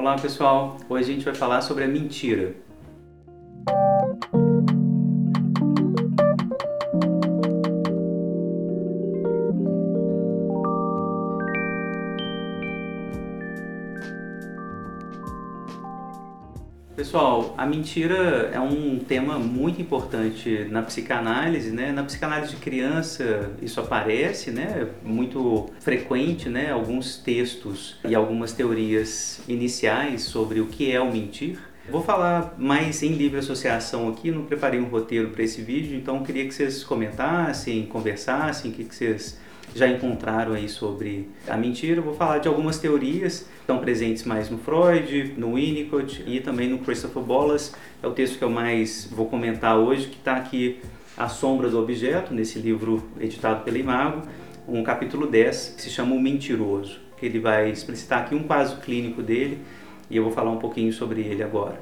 Olá 0.00 0.16
pessoal, 0.16 0.78
hoje 0.88 1.10
a 1.10 1.14
gente 1.14 1.24
vai 1.26 1.34
falar 1.34 1.60
sobre 1.60 1.84
a 1.84 1.86
mentira. 1.86 2.54
A 17.60 17.66
mentira 17.66 18.50
é 18.54 18.58
um 18.58 18.98
tema 18.98 19.38
muito 19.38 19.82
importante 19.82 20.66
na 20.70 20.80
psicanálise, 20.80 21.70
né? 21.70 21.92
Na 21.92 22.02
psicanálise 22.02 22.52
de 22.52 22.56
criança 22.56 23.50
isso 23.60 23.78
aparece, 23.78 24.50
né? 24.50 24.88
Muito 25.04 25.68
frequente, 25.78 26.48
né? 26.48 26.70
Alguns 26.70 27.18
textos 27.18 27.98
e 28.08 28.14
algumas 28.14 28.54
teorias 28.54 29.42
iniciais 29.46 30.22
sobre 30.22 30.58
o 30.58 30.68
que 30.68 30.90
é 30.90 30.98
o 31.02 31.12
mentir. 31.12 31.58
Vou 31.90 32.02
falar 32.02 32.54
mais 32.56 33.02
em 33.02 33.12
livre 33.12 33.40
associação 33.40 34.08
aqui, 34.08 34.30
não 34.30 34.46
preparei 34.46 34.80
um 34.80 34.88
roteiro 34.88 35.28
para 35.28 35.42
esse 35.42 35.60
vídeo, 35.60 35.94
então 35.94 36.22
queria 36.22 36.46
que 36.46 36.54
vocês 36.54 36.82
comentassem, 36.82 37.84
conversassem, 37.84 38.70
o 38.70 38.74
que, 38.74 38.84
que 38.84 38.94
vocês 38.94 39.38
já 39.74 39.86
encontraram 39.86 40.52
aí 40.52 40.68
sobre 40.68 41.28
a 41.46 41.56
mentira. 41.56 42.00
vou 42.00 42.14
falar 42.14 42.38
de 42.38 42.48
algumas 42.48 42.78
teorias 42.78 43.40
que 43.40 43.60
estão 43.60 43.78
presentes 43.78 44.24
mais 44.24 44.50
no 44.50 44.58
Freud, 44.58 45.34
no 45.36 45.54
Winnicott 45.54 46.24
e 46.26 46.40
também 46.40 46.68
no 46.68 46.78
Christopher 46.78 47.22
Bollas. 47.22 47.74
É 48.02 48.06
o 48.06 48.12
texto 48.12 48.38
que 48.38 48.44
eu 48.44 48.50
mais 48.50 49.08
vou 49.10 49.26
comentar 49.26 49.76
hoje, 49.78 50.08
que 50.08 50.16
está 50.16 50.36
aqui 50.36 50.80
A 51.16 51.28
Sombra 51.28 51.68
do 51.68 51.78
Objeto, 51.78 52.34
nesse 52.34 52.58
livro 52.58 53.02
editado 53.20 53.62
pela 53.62 53.78
Imago, 53.78 54.22
um 54.66 54.82
capítulo 54.82 55.26
10, 55.26 55.74
que 55.76 55.82
se 55.82 55.90
chama 55.90 56.14
O 56.14 56.20
Mentiroso, 56.20 56.98
que 57.16 57.26
ele 57.26 57.38
vai 57.38 57.70
explicitar 57.70 58.22
aqui 58.22 58.34
um 58.34 58.44
caso 58.44 58.78
clínico 58.78 59.22
dele 59.22 59.58
e 60.10 60.16
eu 60.16 60.24
vou 60.24 60.32
falar 60.32 60.50
um 60.50 60.58
pouquinho 60.58 60.92
sobre 60.92 61.20
ele 61.20 61.42
agora. 61.42 61.80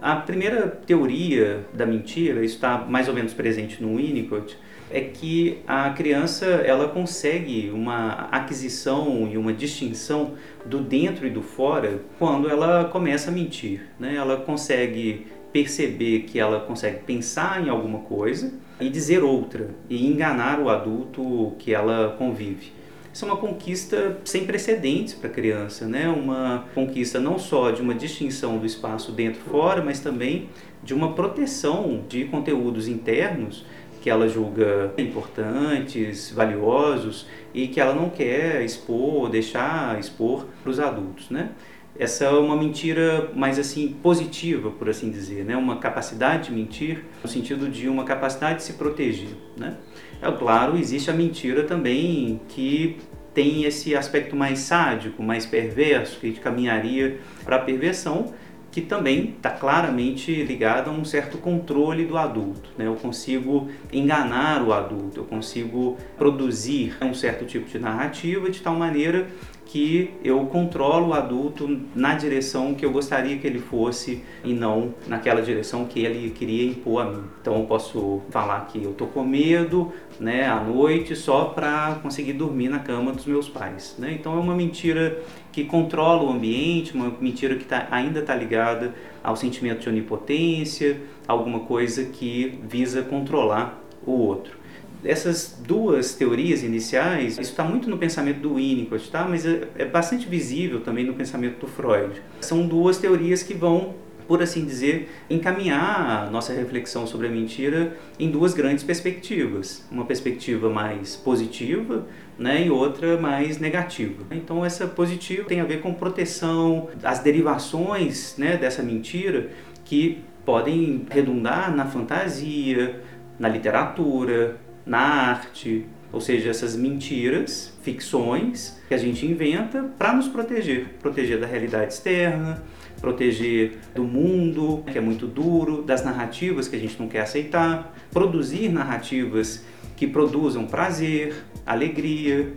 A 0.00 0.16
primeira 0.16 0.66
teoria 0.66 1.64
da 1.72 1.86
mentira 1.86 2.44
está 2.44 2.78
mais 2.78 3.08
ou 3.08 3.14
menos 3.14 3.32
presente 3.32 3.82
no 3.82 3.96
Winnicott, 3.96 4.58
é 4.90 5.00
que 5.00 5.58
a 5.66 5.90
criança 5.90 6.46
ela 6.46 6.88
consegue 6.88 7.70
uma 7.70 8.28
aquisição 8.30 9.28
e 9.30 9.36
uma 9.36 9.52
distinção 9.52 10.34
do 10.64 10.80
dentro 10.80 11.26
e 11.26 11.30
do 11.30 11.42
fora 11.42 12.00
quando 12.18 12.48
ela 12.48 12.84
começa 12.84 13.30
a 13.30 13.32
mentir. 13.32 13.82
Né? 13.98 14.14
Ela 14.14 14.36
consegue 14.38 15.26
perceber 15.52 16.20
que 16.20 16.38
ela 16.38 16.60
consegue 16.60 17.00
pensar 17.04 17.64
em 17.64 17.68
alguma 17.70 18.00
coisa 18.00 18.52
e 18.80 18.88
dizer 18.88 19.24
outra 19.24 19.70
e 19.88 20.06
enganar 20.06 20.60
o 20.60 20.68
adulto 20.68 21.54
que 21.58 21.72
ela 21.72 22.14
convive. 22.18 22.72
Isso 23.12 23.24
é 23.24 23.28
uma 23.28 23.38
conquista 23.38 24.18
sem 24.26 24.44
precedentes 24.44 25.14
para 25.14 25.30
a 25.30 25.32
criança, 25.32 25.86
né? 25.86 26.06
Uma 26.06 26.66
conquista 26.74 27.18
não 27.18 27.38
só 27.38 27.70
de 27.70 27.80
uma 27.80 27.94
distinção 27.94 28.58
do 28.58 28.66
espaço 28.66 29.10
dentro 29.10 29.40
e 29.40 29.50
fora, 29.50 29.82
mas 29.82 30.00
também 30.00 30.50
de 30.84 30.92
uma 30.92 31.14
proteção 31.14 32.04
de 32.06 32.26
conteúdos 32.26 32.86
internos 32.86 33.64
que 34.06 34.10
ela 34.10 34.28
julga 34.28 34.94
importantes, 34.96 36.30
valiosos 36.30 37.26
e 37.52 37.66
que 37.66 37.80
ela 37.80 37.92
não 37.92 38.08
quer 38.08 38.62
expor, 38.62 39.28
deixar 39.28 39.98
expor 39.98 40.46
para 40.62 40.70
os 40.70 40.78
adultos, 40.78 41.28
né? 41.28 41.50
Essa 41.98 42.26
é 42.26 42.30
uma 42.30 42.54
mentira 42.54 43.32
mais 43.34 43.58
assim 43.58 43.88
positiva, 44.00 44.70
por 44.70 44.88
assim 44.88 45.10
dizer, 45.10 45.44
né? 45.44 45.56
Uma 45.56 45.78
capacidade 45.78 46.50
de 46.50 46.54
mentir 46.54 47.02
no 47.20 47.28
sentido 47.28 47.68
de 47.68 47.88
uma 47.88 48.04
capacidade 48.04 48.58
de 48.58 48.62
se 48.62 48.74
proteger, 48.74 49.34
né? 49.56 49.74
É 50.22 50.30
claro, 50.30 50.78
existe 50.78 51.10
a 51.10 51.12
mentira 51.12 51.64
também 51.64 52.40
que 52.50 52.98
tem 53.34 53.64
esse 53.64 53.96
aspecto 53.96 54.36
mais 54.36 54.60
sádico, 54.60 55.20
mais 55.20 55.44
perverso, 55.44 56.20
que 56.20 56.30
caminharia 56.34 57.18
para 57.44 57.56
a 57.56 57.58
perversão, 57.58 58.32
que 58.76 58.82
também 58.82 59.32
está 59.34 59.48
claramente 59.48 60.30
ligado 60.44 60.90
a 60.90 60.92
um 60.92 61.02
certo 61.02 61.38
controle 61.38 62.04
do 62.04 62.18
adulto. 62.18 62.68
Né? 62.76 62.86
Eu 62.86 62.94
consigo 62.94 63.70
enganar 63.90 64.62
o 64.62 64.70
adulto, 64.70 65.20
eu 65.20 65.24
consigo 65.24 65.96
produzir 66.18 66.94
um 67.00 67.14
certo 67.14 67.46
tipo 67.46 67.66
de 67.66 67.78
narrativa 67.78 68.50
de 68.50 68.60
tal 68.60 68.74
maneira 68.74 69.28
que 69.66 70.12
eu 70.22 70.46
controlo 70.46 71.08
o 71.08 71.12
adulto 71.12 71.80
na 71.94 72.14
direção 72.14 72.74
que 72.74 72.86
eu 72.86 72.92
gostaria 72.92 73.36
que 73.36 73.46
ele 73.46 73.58
fosse 73.58 74.22
e 74.44 74.54
não 74.54 74.94
naquela 75.06 75.42
direção 75.42 75.84
que 75.84 76.00
ele 76.00 76.30
queria 76.30 76.70
impor 76.70 77.02
a 77.02 77.10
mim. 77.10 77.24
Então 77.40 77.58
eu 77.58 77.64
posso 77.64 78.22
falar 78.30 78.60
que 78.66 78.82
eu 78.82 78.92
tô 78.92 79.06
com 79.06 79.24
medo, 79.24 79.92
né, 80.20 80.46
à 80.46 80.60
noite 80.60 81.14
só 81.16 81.46
para 81.46 81.98
conseguir 82.02 82.34
dormir 82.34 82.68
na 82.68 82.78
cama 82.78 83.12
dos 83.12 83.26
meus 83.26 83.48
pais, 83.48 83.96
né? 83.98 84.16
Então 84.18 84.36
é 84.36 84.40
uma 84.40 84.54
mentira 84.54 85.20
que 85.52 85.64
controla 85.64 86.22
o 86.22 86.30
ambiente, 86.30 86.94
uma 86.94 87.12
mentira 87.20 87.56
que 87.56 87.64
tá, 87.64 87.88
ainda 87.90 88.20
está 88.20 88.34
ligada 88.34 88.94
ao 89.22 89.34
sentimento 89.34 89.80
de 89.80 89.88
onipotência, 89.88 91.00
alguma 91.26 91.60
coisa 91.60 92.04
que 92.04 92.58
visa 92.62 93.02
controlar 93.02 93.82
o 94.06 94.12
outro 94.12 94.65
essas 95.06 95.58
duas 95.66 96.14
teorias 96.14 96.62
iniciais, 96.62 97.34
isso 97.34 97.50
está 97.52 97.64
muito 97.64 97.88
no 97.88 97.98
pensamento 97.98 98.40
do 98.40 98.54
Winnicott, 98.54 99.10
tá? 99.10 99.26
mas 99.28 99.46
é, 99.46 99.68
é 99.76 99.84
bastante 99.84 100.28
visível 100.28 100.80
também 100.80 101.04
no 101.04 101.14
pensamento 101.14 101.60
do 101.60 101.66
Freud. 101.66 102.20
São 102.40 102.66
duas 102.66 102.98
teorias 102.98 103.42
que 103.42 103.54
vão 103.54 103.94
por 104.26 104.42
assim 104.42 104.64
dizer, 104.64 105.08
encaminhar 105.30 106.26
a 106.26 106.30
nossa 106.30 106.52
reflexão 106.52 107.06
sobre 107.06 107.28
a 107.28 107.30
mentira 107.30 107.96
em 108.18 108.30
duas 108.30 108.54
grandes 108.54 108.82
perspectivas. 108.82 109.86
Uma 109.90 110.04
perspectiva 110.04 110.68
mais 110.68 111.16
positiva 111.16 112.06
né, 112.38 112.66
e 112.66 112.70
outra 112.70 113.16
mais 113.16 113.58
negativa. 113.58 114.24
Então, 114.32 114.64
essa 114.64 114.86
positiva 114.86 115.44
tem 115.44 115.60
a 115.60 115.64
ver 115.64 115.80
com 115.80 115.94
proteção, 115.94 116.88
as 117.02 117.20
derivações 117.20 118.34
né, 118.36 118.56
dessa 118.56 118.82
mentira 118.82 119.50
que 119.84 120.22
podem 120.44 121.06
redundar 121.10 121.74
na 121.74 121.86
fantasia, 121.86 123.00
na 123.38 123.48
literatura, 123.48 124.56
na 124.86 124.98
arte, 124.98 125.84
ou 126.12 126.20
seja, 126.20 126.48
essas 126.48 126.76
mentiras, 126.76 127.76
ficções 127.82 128.80
que 128.88 128.94
a 128.94 128.98
gente 128.98 129.26
inventa 129.26 129.82
para 129.98 130.14
nos 130.14 130.28
proteger, 130.28 130.94
proteger 131.00 131.40
da 131.40 131.46
realidade 131.46 131.92
externa, 131.92 132.62
proteger 133.00 133.78
do 133.94 134.04
mundo 134.04 134.84
que 134.90 134.96
é 134.96 135.00
muito 135.00 135.26
duro, 135.26 135.82
das 135.82 136.04
narrativas 136.04 136.68
que 136.68 136.76
a 136.76 136.78
gente 136.78 136.98
não 136.98 137.08
quer 137.08 137.22
aceitar, 137.22 137.94
produzir 138.12 138.68
narrativas 138.68 139.64
que 139.96 140.06
produzam 140.06 140.66
prazer, 140.66 141.44
alegria, 141.66 142.52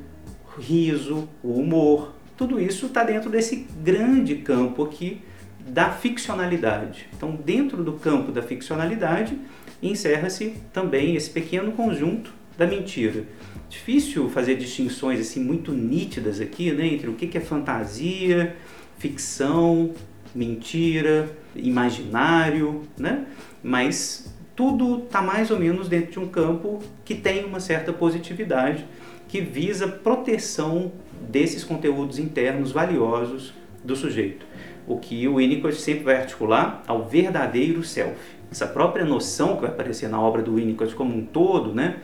riso, 0.57 1.27
o 1.41 1.53
humor. 1.53 2.13
Tudo 2.37 2.59
isso 2.59 2.85
está 2.85 3.03
dentro 3.03 3.29
desse 3.29 3.67
grande 3.83 4.35
campo 4.35 4.83
aqui 4.83 5.21
da 5.67 5.89
ficcionalidade. 5.91 7.07
Então, 7.15 7.35
dentro 7.35 7.83
do 7.83 7.93
campo 7.93 8.31
da 8.31 8.41
ficcionalidade, 8.41 9.37
encerra-se 9.81 10.55
também 10.73 11.15
esse 11.15 11.29
pequeno 11.29 11.71
conjunto 11.71 12.33
da 12.57 12.67
mentira. 12.67 13.23
Difícil 13.69 14.29
fazer 14.29 14.55
distinções 14.55 15.19
assim 15.19 15.41
muito 15.41 15.71
nítidas 15.71 16.41
aqui, 16.41 16.71
né, 16.71 16.87
entre 16.87 17.09
o 17.09 17.13
que 17.13 17.37
é 17.37 17.41
fantasia, 17.41 18.55
ficção, 18.97 19.91
mentira, 20.33 21.29
imaginário, 21.55 22.83
né? 22.97 23.25
Mas 23.63 24.33
tudo 24.55 25.03
está 25.05 25.21
mais 25.21 25.51
ou 25.51 25.59
menos 25.59 25.87
dentro 25.87 26.11
de 26.11 26.19
um 26.19 26.27
campo 26.27 26.79
que 27.05 27.15
tem 27.15 27.45
uma 27.45 27.59
certa 27.59 27.93
positividade, 27.93 28.85
que 29.27 29.39
visa 29.39 29.87
proteção 29.87 30.91
desses 31.29 31.63
conteúdos 31.63 32.19
internos 32.19 32.71
valiosos 32.71 33.53
do 33.83 33.95
sujeito. 33.95 34.45
O 34.87 34.97
que 34.97 35.27
o 35.27 35.35
Winnicott 35.35 35.79
sempre 35.79 36.03
vai 36.03 36.17
articular 36.17 36.83
ao 36.87 37.07
verdadeiro 37.07 37.83
self 37.83 38.19
essa 38.51 38.65
própria 38.65 39.05
noção 39.05 39.55
que 39.55 39.61
vai 39.61 39.71
aparecer 39.71 40.09
na 40.09 40.19
obra 40.19 40.41
do 40.41 40.55
Winnicott 40.55 40.95
como 40.95 41.15
um 41.15 41.25
todo, 41.25 41.73
né, 41.73 41.97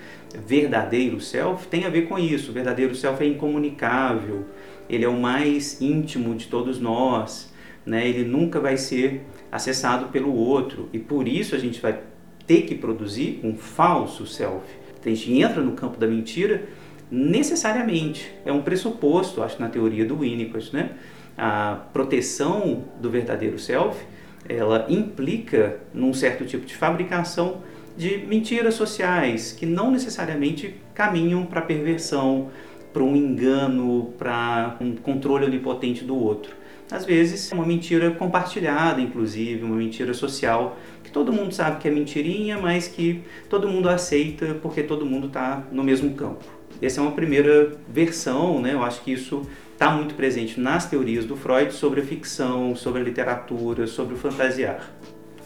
verdadeiro 0.46 1.20
self, 1.20 1.68
tem 1.68 1.86
a 1.86 1.90
ver 1.90 2.04
com 2.04 2.20
isso. 2.20 2.52
O 2.52 2.54
verdadeiro 2.54 2.94
self 2.94 3.24
é 3.24 3.28
incomunicável, 3.28 4.46
ele 4.90 5.04
é 5.04 5.10
o 5.10 5.20
mais 5.20 5.82
íntimo 5.82 6.36
de 6.36 6.48
todos 6.48 6.80
nós, 6.80 7.52
né, 7.86 8.08
ele 8.08 8.24
nunca 8.24 8.60
vai 8.60 8.78
ser 8.78 9.26
acessado 9.52 10.08
pelo 10.08 10.34
outro 10.34 10.90
e 10.94 11.00
por 11.00 11.28
isso 11.28 11.56
a 11.56 11.60
gente 11.60 11.82
vai 11.82 12.00
ter 12.46 12.62
que 12.62 12.76
produzir 12.76 13.40
um 13.44 13.56
falso 13.56 14.26
self. 14.26 14.66
A 15.04 15.10
gente 15.10 15.34
entra 15.40 15.62
no 15.62 15.74
campo 15.74 16.00
da 16.00 16.08
mentira 16.08 16.64
necessariamente, 17.12 18.32
é 18.44 18.52
um 18.52 18.64
pressuposto, 18.64 19.44
acho, 19.44 19.62
na 19.62 19.70
teoria 19.70 20.04
do 20.04 20.18
Winnicott, 20.18 20.74
né? 20.74 20.92
A 21.38 21.80
proteção 21.94 22.86
do 23.00 23.10
verdadeiro 23.10 23.60
self 23.60 24.04
ela 24.48 24.86
implica 24.90 25.80
num 25.94 26.14
certo 26.14 26.46
tipo 26.46 26.66
de 26.66 26.76
fabricação 26.76 27.64
de 27.98 28.18
mentiras 28.18 28.74
sociais 28.76 29.52
que 29.52 29.66
não 29.66 29.90
necessariamente 29.90 30.76
caminham 30.94 31.46
para 31.46 31.60
a 31.62 31.64
perversão, 31.64 32.50
para 32.92 33.04
um 33.04 33.16
engano, 33.16 34.14
para 34.18 34.78
um 34.80 34.96
controle 34.96 35.46
onipotente 35.46 36.04
do 36.04 36.16
outro. 36.16 36.56
Às 36.92 37.04
vezes 37.04 37.52
é 37.52 37.56
uma 37.56 37.66
mentira 37.66 38.12
compartilhada, 38.12 39.02
inclusive, 39.02 39.64
uma 39.64 39.76
mentira 39.76 40.14
social, 40.14 40.78
que 41.04 41.12
todo 41.12 41.34
mundo 41.34 41.52
sabe 41.54 41.82
que 41.82 41.88
é 41.88 41.92
mentirinha, 41.92 42.60
mas 42.60 42.88
que 42.88 43.24
todo 43.50 43.68
mundo 43.68 43.90
aceita 43.90 44.56
porque 44.62 44.84
todo 44.84 45.06
mundo 45.06 45.28
está 45.28 45.64
no 45.72 45.84
mesmo 45.84 46.14
campo. 46.14 46.46
Essa 46.82 47.00
é 47.00 47.04
uma 47.04 47.12
primeira 47.12 47.72
versão, 47.88 48.62
né? 48.62 48.74
Eu 48.74 48.84
acho 48.84 49.02
que 49.02 49.12
isso 49.12 49.48
está 49.74 49.92
muito 49.92 50.16
presente 50.16 50.60
nas 50.60 50.90
teorias 50.90 51.26
do 51.26 51.36
Freud 51.36 51.74
sobre 51.74 52.02
a 52.02 52.04
ficção, 52.04 52.76
sobre 52.76 53.02
a 53.02 53.04
literatura, 53.04 53.88
sobre 53.88 54.16
o 54.16 54.18
fantasiar. 54.18 54.90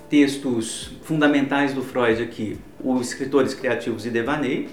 Textos 0.09 0.91
fundamentais 1.03 1.73
do 1.73 1.83
Freud 1.83 2.21
aqui, 2.21 2.57
os 2.83 3.07
escritores 3.07 3.53
criativos 3.53 4.05
e 4.05 4.09
devaneio. 4.09 4.69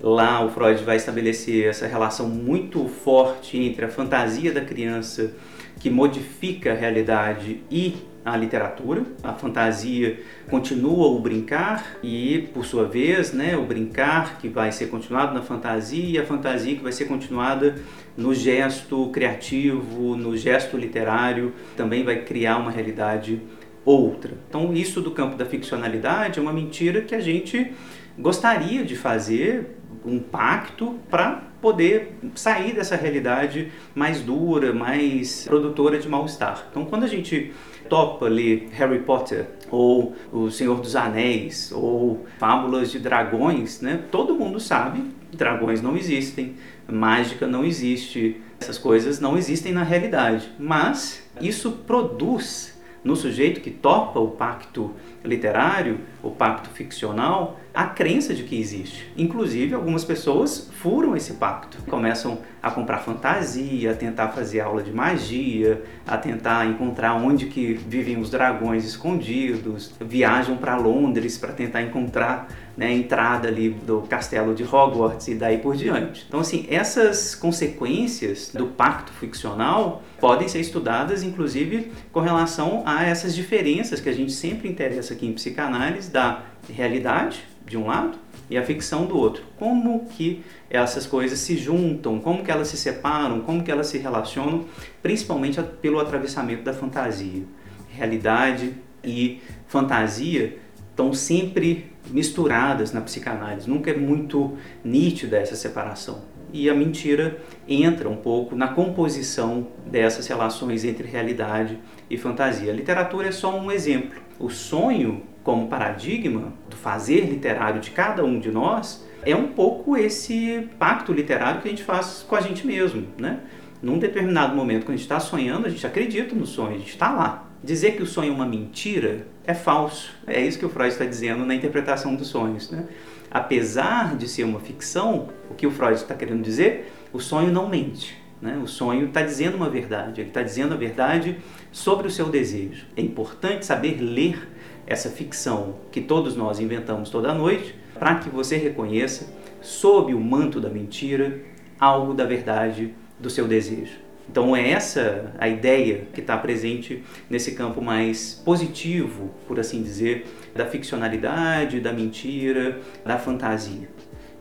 Lá 0.00 0.44
o 0.44 0.50
Freud 0.50 0.82
vai 0.82 0.96
estabelecer 0.96 1.66
essa 1.66 1.86
relação 1.86 2.28
muito 2.28 2.86
forte 2.88 3.56
entre 3.56 3.84
a 3.84 3.88
fantasia 3.88 4.52
da 4.52 4.60
criança 4.60 5.32
que 5.80 5.88
modifica 5.88 6.72
a 6.72 6.74
realidade 6.74 7.62
e 7.70 7.96
a 8.24 8.36
literatura. 8.36 9.02
A 9.22 9.34
fantasia 9.34 10.20
continua 10.48 11.08
o 11.08 11.20
brincar 11.20 11.96
e, 12.02 12.48
por 12.54 12.64
sua 12.64 12.86
vez, 12.86 13.32
né, 13.32 13.56
o 13.56 13.64
brincar 13.64 14.38
que 14.38 14.48
vai 14.48 14.72
ser 14.72 14.86
continuado 14.86 15.34
na 15.34 15.42
fantasia 15.42 16.04
e 16.04 16.18
a 16.18 16.24
fantasia 16.24 16.74
que 16.74 16.82
vai 16.82 16.92
ser 16.92 17.04
continuada 17.04 17.76
no 18.16 18.34
gesto 18.34 19.08
criativo, 19.10 20.16
no 20.16 20.36
gesto 20.36 20.76
literário, 20.76 21.52
também 21.76 22.02
vai 22.02 22.22
criar 22.22 22.56
uma 22.56 22.70
realidade 22.70 23.42
outra. 23.84 24.32
Então, 24.48 24.72
isso 24.72 25.00
do 25.00 25.10
campo 25.10 25.36
da 25.36 25.44
ficcionalidade 25.44 26.38
é 26.38 26.42
uma 26.42 26.52
mentira 26.52 27.02
que 27.02 27.14
a 27.14 27.20
gente 27.20 27.72
gostaria 28.18 28.84
de 28.84 28.96
fazer 28.96 29.76
um 30.04 30.18
pacto 30.18 30.98
para 31.10 31.42
poder 31.64 32.18
sair 32.34 32.74
dessa 32.74 32.94
realidade 32.94 33.72
mais 33.94 34.20
dura, 34.20 34.70
mais 34.74 35.44
produtora 35.44 35.98
de 35.98 36.06
mal-estar. 36.06 36.66
Então, 36.70 36.84
quando 36.84 37.04
a 37.04 37.06
gente 37.06 37.54
topa 37.88 38.28
ler 38.28 38.68
Harry 38.72 38.98
Potter 38.98 39.46
ou 39.70 40.14
O 40.30 40.50
Senhor 40.50 40.78
dos 40.78 40.94
Anéis 40.94 41.72
ou 41.72 42.26
Fábulas 42.38 42.92
de 42.92 42.98
Dragões, 42.98 43.80
né? 43.80 44.04
Todo 44.10 44.34
mundo 44.34 44.60
sabe, 44.60 45.04
dragões 45.32 45.80
não 45.80 45.96
existem, 45.96 46.54
mágica 46.86 47.46
não 47.46 47.64
existe, 47.64 48.42
essas 48.60 48.76
coisas 48.76 49.18
não 49.18 49.34
existem 49.34 49.72
na 49.72 49.82
realidade. 49.82 50.50
Mas 50.58 51.26
isso 51.40 51.72
produz 51.86 52.73
no 53.04 53.14
sujeito 53.14 53.60
que 53.60 53.70
topa 53.70 54.18
o 54.18 54.28
pacto 54.28 54.92
literário, 55.22 56.00
o 56.22 56.30
pacto 56.30 56.70
ficcional, 56.70 57.60
a 57.72 57.84
crença 57.84 58.32
de 58.32 58.44
que 58.44 58.58
existe. 58.58 59.12
Inclusive, 59.16 59.74
algumas 59.74 60.04
pessoas 60.04 60.70
furam 60.80 61.16
esse 61.16 61.34
pacto, 61.34 61.78
começam 61.88 62.38
a 62.62 62.70
comprar 62.70 62.98
fantasia, 62.98 63.90
a 63.90 63.94
tentar 63.94 64.28
fazer 64.28 64.60
aula 64.60 64.82
de 64.82 64.92
magia, 64.92 65.82
a 66.06 66.16
tentar 66.16 66.66
encontrar 66.66 67.14
onde 67.14 67.46
que 67.46 67.74
vivem 67.74 68.18
os 68.18 68.30
dragões 68.30 68.84
escondidos, 68.84 69.92
viajam 70.00 70.56
para 70.56 70.76
Londres 70.76 71.36
para 71.36 71.52
tentar 71.52 71.82
encontrar 71.82 72.48
né, 72.76 72.92
entrada 72.92 73.48
ali 73.48 73.70
do 73.70 74.02
castelo 74.02 74.54
de 74.54 74.64
Hogwarts 74.64 75.28
e 75.28 75.34
daí 75.34 75.58
por 75.58 75.76
diante. 75.76 76.24
Então, 76.26 76.40
assim, 76.40 76.66
essas 76.68 77.34
consequências 77.34 78.50
do 78.52 78.66
pacto 78.66 79.12
ficcional 79.12 80.02
podem 80.20 80.48
ser 80.48 80.60
estudadas, 80.60 81.22
inclusive, 81.22 81.92
com 82.12 82.20
relação 82.20 82.82
a 82.84 83.04
essas 83.04 83.34
diferenças 83.34 84.00
que 84.00 84.08
a 84.08 84.12
gente 84.12 84.32
sempre 84.32 84.68
interessa 84.68 85.14
aqui 85.14 85.26
em 85.26 85.32
psicanálise 85.32 86.10
da 86.10 86.42
realidade 86.68 87.44
de 87.66 87.76
um 87.76 87.86
lado 87.86 88.18
e 88.50 88.58
a 88.58 88.62
ficção 88.62 89.06
do 89.06 89.16
outro. 89.16 89.44
Como 89.56 90.06
que 90.06 90.42
essas 90.68 91.06
coisas 91.06 91.38
se 91.38 91.56
juntam, 91.56 92.20
como 92.20 92.44
que 92.44 92.50
elas 92.50 92.68
se 92.68 92.76
separam, 92.76 93.40
como 93.40 93.62
que 93.62 93.70
elas 93.70 93.86
se 93.86 93.98
relacionam, 93.98 94.64
principalmente 95.02 95.62
pelo 95.80 96.00
atravessamento 96.00 96.62
da 96.62 96.72
fantasia. 96.72 97.42
Realidade 97.88 98.74
e 99.02 99.40
fantasia 99.66 100.58
estão 100.90 101.12
sempre 101.12 101.93
misturadas 102.10 102.92
na 102.92 103.00
psicanálise, 103.00 103.68
nunca 103.68 103.90
é 103.90 103.96
muito 103.96 104.56
nítida 104.84 105.38
essa 105.38 105.56
separação. 105.56 106.22
E 106.52 106.70
a 106.70 106.74
mentira 106.74 107.38
entra 107.68 108.08
um 108.08 108.16
pouco 108.16 108.54
na 108.54 108.68
composição 108.68 109.66
dessas 109.86 110.26
relações 110.26 110.84
entre 110.84 111.08
realidade 111.08 111.78
e 112.08 112.16
fantasia. 112.16 112.70
A 112.70 112.74
literatura 112.74 113.28
é 113.28 113.32
só 113.32 113.58
um 113.58 113.72
exemplo. 113.72 114.20
O 114.38 114.48
sonho 114.48 115.22
como 115.42 115.66
paradigma 115.68 116.52
do 116.70 116.76
fazer 116.76 117.22
literário 117.22 117.80
de 117.80 117.90
cada 117.90 118.24
um 118.24 118.38
de 118.38 118.50
nós 118.50 119.04
é 119.26 119.34
um 119.34 119.48
pouco 119.48 119.96
esse 119.96 120.68
pacto 120.78 121.12
literário 121.12 121.60
que 121.60 121.68
a 121.68 121.70
gente 121.70 121.82
faz 121.82 122.24
com 122.26 122.36
a 122.36 122.40
gente 122.40 122.66
mesmo, 122.66 123.06
né? 123.18 123.40
Num 123.82 123.98
determinado 123.98 124.54
momento, 124.54 124.84
quando 124.84 124.94
a 124.94 124.96
gente 124.96 125.02
está 125.04 125.20
sonhando, 125.20 125.66
a 125.66 125.68
gente 125.68 125.86
acredita 125.86 126.34
no 126.34 126.46
sonho, 126.46 126.76
a 126.76 126.78
gente 126.78 126.90
está 126.90 127.10
lá. 127.10 127.43
Dizer 127.64 127.92
que 127.92 128.02
o 128.02 128.06
sonho 128.06 128.30
é 128.30 128.34
uma 128.34 128.44
mentira 128.44 129.26
é 129.42 129.54
falso. 129.54 130.12
É 130.26 130.38
isso 130.38 130.58
que 130.58 130.66
o 130.66 130.68
Freud 130.68 130.92
está 130.92 131.06
dizendo 131.06 131.46
na 131.46 131.54
interpretação 131.54 132.14
dos 132.14 132.28
sonhos. 132.28 132.70
Né? 132.70 132.84
Apesar 133.30 134.16
de 134.16 134.28
ser 134.28 134.44
uma 134.44 134.60
ficção, 134.60 135.30
o 135.50 135.54
que 135.54 135.66
o 135.66 135.70
Freud 135.70 135.94
está 135.94 136.14
querendo 136.14 136.42
dizer? 136.42 136.92
O 137.10 137.18
sonho 137.18 137.50
não 137.50 137.66
mente. 137.66 138.18
Né? 138.42 138.60
O 138.62 138.66
sonho 138.66 139.06
está 139.06 139.22
dizendo 139.22 139.56
uma 139.56 139.70
verdade, 139.70 140.20
ele 140.20 140.28
está 140.28 140.42
dizendo 140.42 140.74
a 140.74 140.76
verdade 140.76 141.38
sobre 141.72 142.06
o 142.06 142.10
seu 142.10 142.28
desejo. 142.28 142.84
É 142.94 143.00
importante 143.00 143.64
saber 143.64 143.98
ler 143.98 144.46
essa 144.86 145.08
ficção 145.08 145.76
que 145.90 146.02
todos 146.02 146.36
nós 146.36 146.60
inventamos 146.60 147.08
toda 147.08 147.32
noite, 147.32 147.74
para 147.98 148.16
que 148.16 148.28
você 148.28 148.58
reconheça, 148.58 149.32
sob 149.62 150.12
o 150.12 150.20
manto 150.20 150.60
da 150.60 150.68
mentira, 150.68 151.40
algo 151.80 152.12
da 152.12 152.26
verdade 152.26 152.92
do 153.18 153.30
seu 153.30 153.48
desejo. 153.48 154.03
Então 154.34 154.56
é 154.56 154.70
essa 154.70 155.32
a 155.38 155.48
ideia 155.48 156.08
que 156.12 156.20
está 156.20 156.36
presente 156.36 157.04
nesse 157.30 157.52
campo 157.52 157.80
mais 157.80 158.42
positivo, 158.44 159.32
por 159.46 159.60
assim 159.60 159.80
dizer, 159.80 160.26
da 160.52 160.66
ficcionalidade, 160.66 161.78
da 161.78 161.92
mentira, 161.92 162.80
da 163.06 163.16
fantasia. 163.16 163.88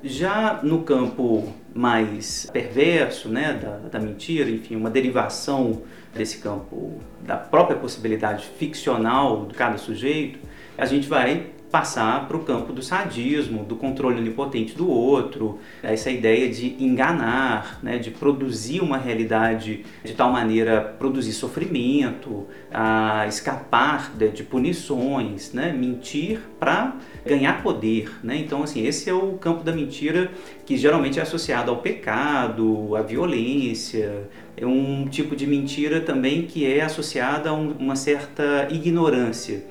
Já 0.04 0.62
no 0.64 0.82
campo 0.82 1.54
mais 1.76 2.50
perverso, 2.52 3.30
né, 3.30 3.54
da, 3.54 3.90
da 3.90 4.00
mentira, 4.00 4.50
enfim, 4.50 4.76
uma 4.76 4.90
derivação 4.90 5.84
desse 6.12 6.40
campo 6.40 7.00
da 7.22 7.38
própria 7.38 7.78
possibilidade 7.78 8.48
ficcional 8.58 9.46
de 9.46 9.54
cada 9.54 9.78
sujeito, 9.78 10.40
a 10.76 10.88
gente 10.88 11.08
vai 11.08 11.52
passar 11.74 12.28
para 12.28 12.38
o 12.38 12.42
campo 12.42 12.72
do 12.72 12.84
sadismo, 12.84 13.64
do 13.64 13.76
controle 13.76 14.20
onipotente 14.20 14.76
do 14.78 14.88
outro, 14.88 15.58
essa 15.82 16.12
ideia 16.12 16.48
de 16.48 16.76
enganar, 16.78 17.80
né, 17.82 17.98
de 17.98 18.12
produzir 18.12 18.80
uma 18.80 18.96
realidade 18.96 19.84
de 20.04 20.14
tal 20.14 20.32
maneira 20.32 20.96
produzir 21.00 21.34
sofrimento, 21.34 22.46
a 22.72 23.26
escapar 23.28 24.12
de, 24.16 24.30
de 24.30 24.44
punições, 24.44 25.52
né, 25.52 25.74
mentir 25.74 26.42
para 26.60 26.96
ganhar 27.26 27.64
poder, 27.64 28.20
né? 28.24 28.38
Então 28.38 28.62
assim 28.62 28.86
esse 28.86 29.10
é 29.10 29.14
o 29.14 29.34
campo 29.34 29.64
da 29.64 29.72
mentira 29.72 30.30
que 30.68 30.78
geralmente 30.78 31.18
é 31.18 31.24
associado 31.24 31.72
ao 31.72 31.78
pecado, 31.78 32.96
à 32.96 33.02
violência, 33.02 34.30
é 34.56 34.66
um 34.66 35.08
tipo 35.08 35.36
de 35.36 35.48
mentira 35.48 36.02
também 36.02 36.44
que 36.44 36.72
é 36.72 36.82
associada 36.82 37.50
a 37.50 37.54
um, 37.54 37.72
uma 37.72 37.96
certa 37.96 38.68
ignorância 38.70 39.64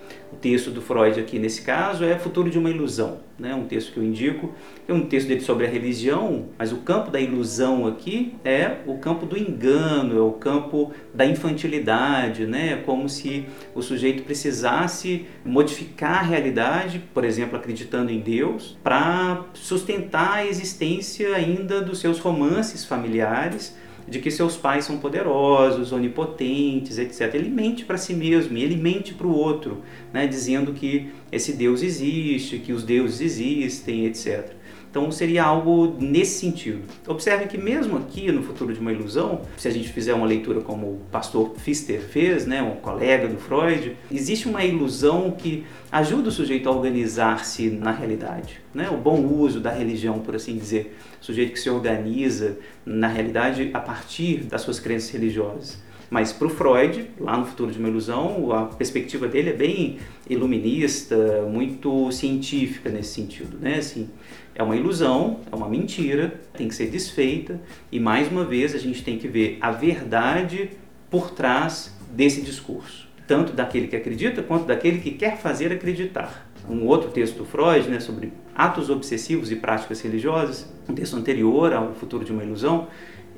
texto 0.42 0.72
do 0.72 0.82
Freud 0.82 1.18
aqui 1.20 1.38
nesse 1.38 1.62
caso 1.62 2.04
é 2.04 2.18
Futuro 2.18 2.50
de 2.50 2.58
uma 2.58 2.68
Ilusão, 2.68 3.20
né? 3.38 3.54
um 3.54 3.64
texto 3.64 3.92
que 3.92 3.98
eu 3.98 4.04
indico, 4.04 4.52
é 4.88 4.92
um 4.92 5.06
texto 5.06 5.28
dele 5.28 5.40
sobre 5.40 5.64
a 5.64 5.68
religião, 5.68 6.48
mas 6.58 6.72
o 6.72 6.78
campo 6.78 7.10
da 7.10 7.20
ilusão 7.20 7.86
aqui 7.86 8.34
é 8.44 8.78
o 8.84 8.98
campo 8.98 9.24
do 9.24 9.38
engano, 9.38 10.18
é 10.18 10.20
o 10.20 10.32
campo 10.32 10.92
da 11.14 11.24
infantilidade, 11.24 12.44
né? 12.44 12.72
É 12.72 12.76
como 12.76 13.08
se 13.08 13.46
o 13.74 13.80
sujeito 13.80 14.24
precisasse 14.24 15.26
modificar 15.44 16.18
a 16.18 16.22
realidade, 16.22 17.00
por 17.14 17.24
exemplo, 17.24 17.56
acreditando 17.56 18.10
em 18.10 18.18
Deus, 18.18 18.76
para 18.82 19.44
sustentar 19.54 20.38
a 20.38 20.46
existência 20.46 21.34
ainda 21.36 21.80
dos 21.80 22.00
seus 22.00 22.18
romances 22.18 22.84
familiares, 22.84 23.76
de 24.08 24.18
que 24.18 24.30
seus 24.30 24.56
pais 24.56 24.84
são 24.84 24.98
poderosos, 24.98 25.92
onipotentes, 25.92 26.98
etc. 26.98 27.34
Ele 27.34 27.48
mente 27.48 27.84
para 27.84 27.96
si 27.96 28.14
mesmo 28.14 28.56
e 28.56 28.62
ele 28.62 28.76
mente 28.76 29.14
para 29.14 29.26
o 29.26 29.34
outro, 29.34 29.82
né, 30.12 30.26
dizendo 30.26 30.72
que 30.72 31.10
esse 31.30 31.52
Deus 31.52 31.82
existe, 31.82 32.58
que 32.58 32.72
os 32.72 32.82
deuses 32.82 33.20
existem, 33.20 34.06
etc. 34.06 34.52
Então 34.92 35.10
seria 35.10 35.42
algo 35.42 35.96
nesse 35.98 36.38
sentido. 36.38 36.82
Observe 37.08 37.46
que 37.46 37.56
mesmo 37.56 37.96
aqui 37.96 38.30
no 38.30 38.42
Futuro 38.42 38.74
de 38.74 38.78
uma 38.78 38.92
Ilusão, 38.92 39.40
se 39.56 39.66
a 39.66 39.70
gente 39.70 39.88
fizer 39.88 40.12
uma 40.12 40.26
leitura 40.26 40.60
como 40.60 40.86
o 40.86 41.00
pastor 41.10 41.48
Pfister 41.48 42.02
fez, 42.02 42.44
né, 42.44 42.60
um 42.60 42.72
colega 42.76 43.26
do 43.26 43.38
Freud, 43.38 43.96
existe 44.10 44.46
uma 44.46 44.62
ilusão 44.62 45.30
que 45.30 45.64
ajuda 45.90 46.28
o 46.28 46.30
sujeito 46.30 46.68
a 46.68 46.72
organizar-se 46.72 47.70
na 47.70 47.90
realidade. 47.90 48.60
Né? 48.74 48.90
O 48.90 48.98
bom 48.98 49.24
uso 49.24 49.60
da 49.60 49.70
religião, 49.70 50.18
por 50.18 50.36
assim 50.36 50.58
dizer. 50.58 50.94
O 51.22 51.24
sujeito 51.24 51.52
que 51.52 51.60
se 51.60 51.70
organiza 51.70 52.58
na 52.84 53.08
realidade 53.08 53.70
a 53.72 53.80
partir 53.80 54.40
das 54.44 54.60
suas 54.60 54.78
crenças 54.78 55.08
religiosas. 55.08 55.78
Mas 56.12 56.30
para 56.30 56.46
o 56.46 56.50
Freud, 56.50 57.08
lá 57.18 57.38
no 57.38 57.46
Futuro 57.46 57.72
de 57.72 57.78
uma 57.78 57.88
Ilusão, 57.88 58.52
a 58.52 58.66
perspectiva 58.66 59.26
dele 59.26 59.48
é 59.48 59.54
bem 59.54 59.96
iluminista, 60.28 61.16
muito 61.50 62.12
científica 62.12 62.90
nesse 62.90 63.14
sentido. 63.14 63.56
Né? 63.58 63.76
Assim, 63.76 64.10
é 64.54 64.62
uma 64.62 64.76
ilusão, 64.76 65.40
é 65.50 65.54
uma 65.54 65.68
mentira, 65.68 66.40
tem 66.54 66.68
que 66.68 66.74
ser 66.74 66.88
desfeita 66.88 67.60
e 67.90 67.98
mais 67.98 68.30
uma 68.30 68.44
vez 68.44 68.74
a 68.74 68.78
gente 68.78 69.02
tem 69.02 69.18
que 69.18 69.28
ver 69.28 69.58
a 69.60 69.70
verdade 69.70 70.70
por 71.10 71.30
trás 71.30 71.94
desse 72.10 72.42
discurso, 72.42 73.08
tanto 73.26 73.52
daquele 73.52 73.86
que 73.86 73.96
acredita 73.96 74.42
quanto 74.42 74.66
daquele 74.66 74.98
que 74.98 75.12
quer 75.12 75.38
fazer 75.38 75.72
acreditar. 75.72 76.50
Um 76.68 76.86
outro 76.86 77.10
texto 77.10 77.38
do 77.38 77.44
Freud, 77.44 77.88
né, 77.88 77.98
sobre 77.98 78.32
Atos 78.54 78.88
Obsessivos 78.88 79.50
e 79.50 79.56
Práticas 79.56 80.00
Religiosas, 80.00 80.72
um 80.88 80.94
texto 80.94 81.16
anterior 81.16 81.72
ao 81.72 81.92
Futuro 81.94 82.24
de 82.24 82.32
uma 82.32 82.44
Ilusão, 82.44 82.88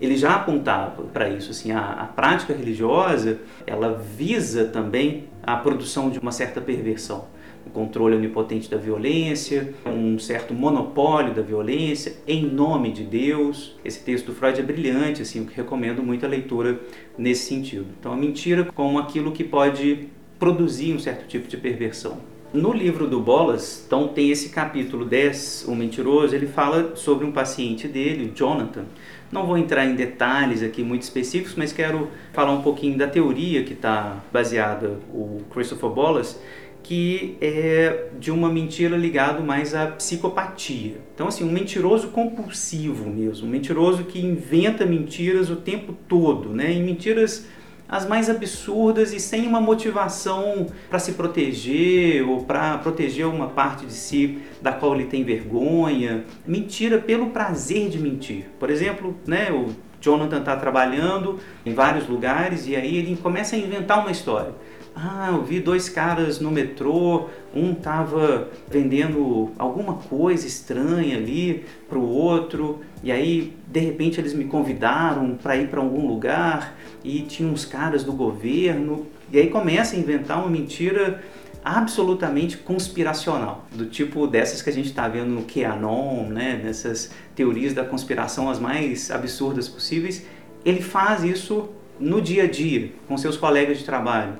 ele 0.00 0.16
já 0.16 0.34
apontava 0.34 1.02
para 1.04 1.28
isso. 1.28 1.50
Assim, 1.50 1.72
a, 1.72 1.80
a, 1.80 2.04
prática 2.06 2.52
religiosa 2.52 3.38
ela 3.66 3.94
visa 3.94 4.66
também 4.66 5.28
a 5.42 5.56
produção 5.56 6.10
de 6.10 6.18
uma 6.18 6.32
certa 6.32 6.60
perversão, 6.60 7.26
o 7.66 7.70
controle 7.70 8.16
onipotente 8.16 8.70
da 8.70 8.76
violência, 8.76 9.74
um 9.86 10.18
certo 10.18 10.52
monopólio 10.52 11.34
da 11.34 11.42
violência 11.42 12.14
em 12.26 12.44
nome 12.44 12.92
de 12.92 13.02
Deus. 13.04 13.76
Esse 13.84 14.00
texto 14.00 14.26
do 14.26 14.34
Freud 14.34 14.58
é 14.58 14.62
brilhante, 14.62 15.22
assim, 15.22 15.40
eu 15.40 15.46
recomendo 15.54 16.02
muito 16.02 16.24
a 16.24 16.28
leitura 16.28 16.80
nesse 17.16 17.46
sentido. 17.46 17.86
Então, 17.98 18.12
a 18.12 18.16
mentira 18.16 18.64
como 18.64 18.98
aquilo 18.98 19.32
que 19.32 19.44
pode 19.44 20.08
produzir 20.38 20.92
um 20.92 20.98
certo 20.98 21.26
tipo 21.26 21.48
de 21.48 21.56
perversão. 21.56 22.18
No 22.54 22.72
livro 22.72 23.08
do 23.08 23.18
Bolas, 23.18 23.82
então 23.84 24.06
tem 24.06 24.30
esse 24.30 24.50
capítulo 24.50 25.04
10, 25.04 25.64
O 25.66 25.74
Mentiroso, 25.74 26.36
ele 26.36 26.46
fala 26.46 26.94
sobre 26.94 27.26
um 27.26 27.32
paciente 27.32 27.88
dele, 27.88 28.30
Jonathan. 28.32 28.84
Não 29.32 29.44
vou 29.44 29.58
entrar 29.58 29.84
em 29.84 29.96
detalhes 29.96 30.62
aqui 30.62 30.84
muito 30.84 31.02
específicos, 31.02 31.56
mas 31.56 31.72
quero 31.72 32.08
falar 32.32 32.52
um 32.52 32.62
pouquinho 32.62 32.96
da 32.96 33.08
teoria 33.08 33.64
que 33.64 33.72
está 33.72 34.22
baseada 34.32 35.00
o 35.12 35.40
Christopher 35.50 35.90
Bolas, 35.90 36.40
que 36.84 37.36
é 37.40 38.08
de 38.20 38.30
uma 38.30 38.48
mentira 38.50 38.96
ligado 38.96 39.42
mais 39.42 39.74
à 39.74 39.86
psicopatia. 39.86 40.98
Então, 41.14 41.26
assim, 41.26 41.42
um 41.42 41.50
mentiroso 41.50 42.08
compulsivo 42.08 43.08
mesmo, 43.10 43.48
um 43.48 43.50
mentiroso 43.50 44.04
que 44.04 44.24
inventa 44.24 44.84
mentiras 44.84 45.48
o 45.50 45.56
tempo 45.56 45.96
todo, 46.06 46.50
né? 46.50 46.72
E 46.72 46.80
mentiras 46.80 47.46
as 47.88 48.06
mais 48.06 48.28
absurdas 48.28 49.12
e 49.12 49.20
sem 49.20 49.46
uma 49.46 49.60
motivação 49.60 50.66
para 50.90 50.98
se 50.98 51.12
proteger 51.12 52.28
ou 52.28 52.44
para 52.44 52.78
proteger 52.78 53.26
uma 53.26 53.48
parte 53.48 53.86
de 53.86 53.92
si 53.92 54.38
da 54.60 54.72
qual 54.72 54.94
ele 54.94 55.04
tem 55.04 55.24
vergonha. 55.24 56.24
Mentira 56.46 56.98
pelo 56.98 57.30
prazer 57.30 57.88
de 57.88 57.98
mentir. 57.98 58.46
Por 58.58 58.68
exemplo, 58.68 59.16
né, 59.26 59.50
o 59.50 59.70
Jonathan 60.00 60.40
está 60.40 60.54
trabalhando 60.54 61.40
em 61.64 61.72
vários 61.72 62.06
lugares 62.06 62.66
e 62.66 62.76
aí 62.76 62.96
ele 62.96 63.16
começa 63.16 63.56
a 63.56 63.58
inventar 63.58 64.00
uma 64.00 64.10
história. 64.10 64.52
Ah, 64.96 65.30
eu 65.32 65.42
vi 65.42 65.58
dois 65.58 65.88
caras 65.88 66.38
no 66.38 66.52
metrô, 66.52 67.28
um 67.52 67.72
estava 67.72 68.48
vendendo 68.70 69.50
alguma 69.58 69.94
coisa 69.94 70.46
estranha 70.46 71.16
ali 71.16 71.64
para 71.88 71.98
o 71.98 72.08
outro, 72.08 72.80
e 73.02 73.10
aí 73.10 73.52
de 73.66 73.80
repente 73.80 74.20
eles 74.20 74.32
me 74.32 74.44
convidaram 74.44 75.36
para 75.36 75.56
ir 75.56 75.68
para 75.68 75.80
algum 75.80 76.06
lugar 76.06 76.76
e 77.02 77.22
tinha 77.22 77.48
uns 77.48 77.64
caras 77.64 78.04
do 78.04 78.12
governo, 78.12 79.04
e 79.32 79.38
aí 79.38 79.50
começa 79.50 79.96
a 79.96 79.98
inventar 79.98 80.38
uma 80.38 80.48
mentira 80.48 81.20
absolutamente 81.64 82.58
conspiracional, 82.58 83.66
do 83.72 83.86
tipo 83.86 84.28
dessas 84.28 84.62
que 84.62 84.70
a 84.70 84.72
gente 84.72 84.90
está 84.90 85.08
vendo 85.08 85.30
no 85.30 85.42
QAnon, 85.42 86.28
né, 86.28 86.60
nessas 86.62 87.10
teorias 87.34 87.72
da 87.72 87.84
conspiração 87.84 88.48
as 88.48 88.60
mais 88.60 89.10
absurdas 89.10 89.68
possíveis. 89.68 90.24
Ele 90.64 90.80
faz 90.80 91.24
isso 91.24 91.70
no 91.98 92.20
dia 92.20 92.44
a 92.44 92.46
dia, 92.46 92.92
com 93.08 93.16
seus 93.16 93.36
colegas 93.36 93.78
de 93.78 93.84
trabalho. 93.84 94.34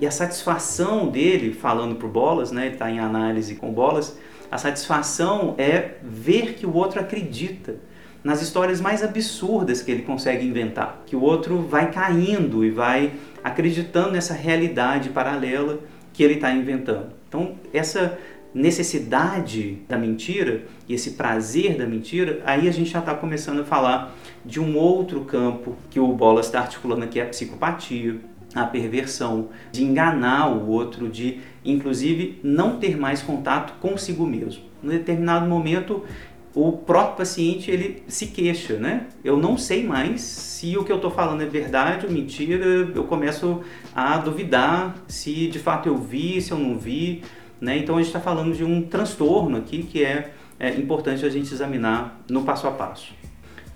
E 0.00 0.06
a 0.06 0.10
satisfação 0.10 1.08
dele, 1.08 1.52
falando 1.52 1.96
para 1.96 2.08
Bolas, 2.08 2.52
né, 2.52 2.66
ele 2.66 2.74
está 2.74 2.90
em 2.90 3.00
análise 3.00 3.56
com 3.56 3.72
Bolas, 3.72 4.16
a 4.50 4.56
satisfação 4.56 5.54
é 5.58 5.96
ver 6.02 6.54
que 6.54 6.64
o 6.64 6.74
outro 6.74 7.00
acredita 7.00 7.76
nas 8.22 8.42
histórias 8.42 8.80
mais 8.80 9.02
absurdas 9.02 9.82
que 9.82 9.90
ele 9.90 10.02
consegue 10.02 10.46
inventar, 10.46 11.02
que 11.06 11.14
o 11.14 11.20
outro 11.20 11.62
vai 11.62 11.90
caindo 11.90 12.64
e 12.64 12.70
vai 12.70 13.12
acreditando 13.42 14.12
nessa 14.12 14.34
realidade 14.34 15.10
paralela 15.10 15.80
que 16.12 16.22
ele 16.22 16.34
está 16.34 16.50
inventando. 16.52 17.12
Então, 17.28 17.54
essa 17.72 18.18
necessidade 18.54 19.82
da 19.88 19.98
mentira 19.98 20.62
e 20.88 20.94
esse 20.94 21.12
prazer 21.12 21.76
da 21.76 21.86
mentira, 21.86 22.42
aí 22.44 22.66
a 22.66 22.72
gente 22.72 22.90
já 22.90 22.98
está 22.98 23.14
começando 23.14 23.60
a 23.60 23.64
falar 23.64 24.16
de 24.44 24.58
um 24.58 24.76
outro 24.76 25.20
campo 25.24 25.76
que 25.90 26.00
o 26.00 26.08
Bolas 26.08 26.46
está 26.46 26.60
articulando 26.60 27.04
aqui, 27.04 27.20
é 27.20 27.24
a 27.24 27.26
psicopatia, 27.26 28.18
a 28.54 28.64
perversão, 28.64 29.48
de 29.70 29.84
enganar 29.84 30.50
o 30.50 30.68
outro, 30.68 31.08
de 31.08 31.40
inclusive 31.64 32.40
não 32.42 32.78
ter 32.78 32.96
mais 32.96 33.22
contato 33.22 33.74
consigo 33.80 34.26
mesmo. 34.26 34.62
Em 34.82 34.88
determinado 34.88 35.46
momento, 35.46 36.04
o 36.54 36.72
próprio 36.72 37.18
paciente 37.18 37.70
ele 37.70 38.02
se 38.08 38.28
queixa, 38.28 38.78
né? 38.78 39.06
Eu 39.22 39.36
não 39.36 39.56
sei 39.56 39.86
mais 39.86 40.22
se 40.22 40.76
o 40.76 40.84
que 40.84 40.90
eu 40.90 40.96
estou 40.96 41.10
falando 41.10 41.42
é 41.42 41.46
verdade 41.46 42.06
ou 42.06 42.12
mentira. 42.12 42.64
Eu 42.94 43.04
começo 43.04 43.60
a 43.94 44.18
duvidar 44.18 44.96
se 45.06 45.48
de 45.48 45.58
fato 45.58 45.88
eu 45.88 45.96
vi, 45.96 46.40
se 46.40 46.50
eu 46.50 46.58
não 46.58 46.78
vi, 46.78 47.22
né? 47.60 47.78
Então 47.78 47.96
a 47.96 47.98
gente 47.98 48.08
está 48.08 48.20
falando 48.20 48.54
de 48.54 48.64
um 48.64 48.82
transtorno 48.82 49.56
aqui 49.56 49.82
que 49.82 50.02
é, 50.02 50.32
é 50.58 50.70
importante 50.70 51.24
a 51.24 51.30
gente 51.30 51.52
examinar 51.52 52.20
no 52.28 52.42
passo 52.42 52.66
a 52.66 52.70
passo. 52.70 53.17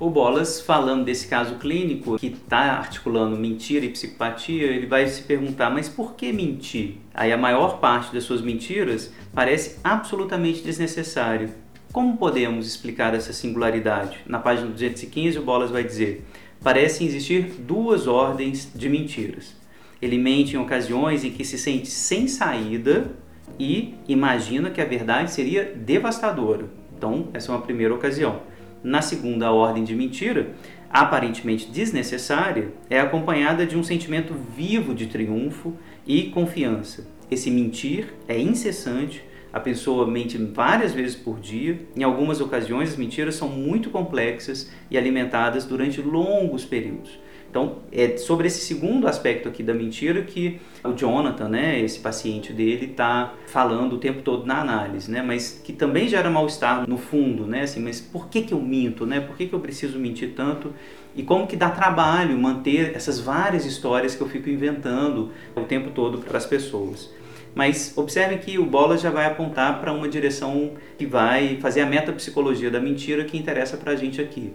O 0.03 0.11
Bolas, 0.11 0.61
falando 0.61 1.05
desse 1.05 1.29
caso 1.29 1.55
clínico 1.61 2.19
que 2.19 2.27
está 2.27 2.73
articulando 2.73 3.37
mentira 3.37 3.87
e 3.87 3.89
psicopatia, 3.89 4.67
ele 4.67 4.85
vai 4.85 5.07
se 5.07 5.23
perguntar: 5.23 5.71
mas 5.71 5.89
por 5.89 6.17
que 6.17 6.33
mentir? 6.33 6.97
Aí 7.15 7.33
a 7.33 7.37
maior 7.37 7.79
parte 7.79 8.13
das 8.13 8.25
suas 8.25 8.41
mentiras 8.41 9.13
parece 9.33 9.79
absolutamente 9.85 10.61
desnecessário. 10.61 11.51
Como 11.93 12.17
podemos 12.17 12.67
explicar 12.67 13.15
essa 13.15 13.33
singularidade? 13.33 14.19
Na 14.27 14.41
página 14.41 14.67
215, 14.71 15.39
o 15.39 15.45
Bolas 15.45 15.71
vai 15.71 15.85
dizer: 15.85 16.27
parecem 16.61 17.07
existir 17.07 17.55
duas 17.61 18.09
ordens 18.09 18.73
de 18.75 18.89
mentiras. 18.89 19.55
Ele 20.03 20.19
mente 20.19 20.57
em 20.57 20.59
ocasiões 20.59 21.23
em 21.23 21.31
que 21.31 21.45
se 21.45 21.57
sente 21.57 21.89
sem 21.89 22.27
saída 22.27 23.13
e 23.57 23.95
imagina 24.09 24.69
que 24.69 24.81
a 24.81 24.85
verdade 24.85 25.31
seria 25.31 25.65
devastadora. 25.77 26.69
Então, 26.99 27.29
essa 27.33 27.53
é 27.53 27.55
uma 27.55 27.63
primeira 27.63 27.95
ocasião 27.95 28.51
na 28.83 29.03
segunda 29.03 29.51
ordem 29.53 29.85
de 29.85 29.95
mentira, 29.95 30.55
aparentemente 30.91 31.71
desnecessária, 31.71 32.73
é 32.91 33.01
acompanhada 33.01 33.67
de 33.67 33.77
um 33.77 33.83
sentimento 33.83 34.35
vivo 34.57 34.95
de 34.95 35.07
triunfo 35.07 35.75
e 36.07 36.25
confiança. 36.25 37.07
Esse 37.31 37.51
mentir 37.51 38.13
é 38.29 38.39
incessante, 38.39 39.25
a 39.53 39.61
pessoa 39.61 40.07
mente 40.07 40.39
várias 40.39 40.93
vezes 40.93 41.15
por 41.15 41.39
dia. 41.39 41.81
Em 41.95 42.03
algumas 42.03 42.41
ocasiões, 42.41 42.91
as 42.91 42.97
mentiras 42.97 43.35
são 43.35 43.49
muito 43.49 43.91
complexas 43.91 44.71
e 44.91 44.97
alimentadas 44.97 45.65
durante 45.65 46.01
longos 46.01 46.65
períodos. 46.65 47.19
Então, 47.53 47.81
é 47.93 48.17
sobre 48.17 48.47
esse 48.47 48.65
segundo 48.65 49.07
aspecto 49.07 49.47
aqui 49.47 49.63
da 49.63 49.75
mentira 49.75 50.23
que 50.23 50.59
o 50.83 50.95
Jonathan, 50.95 51.51
né, 51.51 51.79
esse 51.83 51.99
paciente 51.99 52.51
dele, 52.51 52.87
está 52.87 53.35
falando 53.47 53.97
o 53.97 53.99
tempo 53.99 54.23
todo 54.23 54.47
na 54.47 54.59
análise, 54.63 55.11
né, 55.11 55.21
mas 55.21 55.61
que 55.63 55.71
também 55.71 56.09
gera 56.09 56.31
mal-estar 56.31 56.89
no 56.89 56.97
fundo, 56.97 57.47
né, 57.47 57.65
assim, 57.65 57.79
mas 57.79 58.01
por 58.01 58.29
que, 58.29 58.41
que 58.41 58.55
eu 58.55 58.61
minto, 58.61 59.05
né, 59.05 59.21
por 59.21 59.37
que, 59.37 59.47
que 59.47 59.53
eu 59.53 59.61
preciso 59.61 59.99
mentir 59.99 60.33
tanto 60.35 60.73
e 61.15 61.23
como 61.23 61.47
que 61.47 61.55
dá 61.55 61.69
trabalho 61.69 62.39
manter 62.39 62.97
essas 62.97 63.21
várias 63.21 63.67
histórias 63.67 64.15
que 64.15 64.23
eu 64.23 64.29
fico 64.31 64.49
inventando 64.49 65.31
o 65.55 65.61
tempo 65.61 65.91
todo 65.91 66.17
para 66.21 66.39
as 66.39 66.47
pessoas. 66.47 67.11
Mas 67.55 67.93
observe 67.97 68.39
que 68.39 68.59
o 68.59 68.65
Bola 68.65 68.97
já 68.97 69.11
vai 69.11 69.27
apontar 69.27 69.79
para 69.79 69.93
uma 69.93 70.09
direção 70.09 70.71
que 70.97 71.05
vai 71.05 71.59
fazer 71.61 71.83
a 71.83 71.87
metapsicologia 71.87 72.71
da 72.71 72.81
mentira 72.81 73.27
que 73.27 73.37
interessa 73.37 73.77
para 73.77 73.93
a 73.93 73.97
gente 73.97 74.23
aqui. 74.23 74.55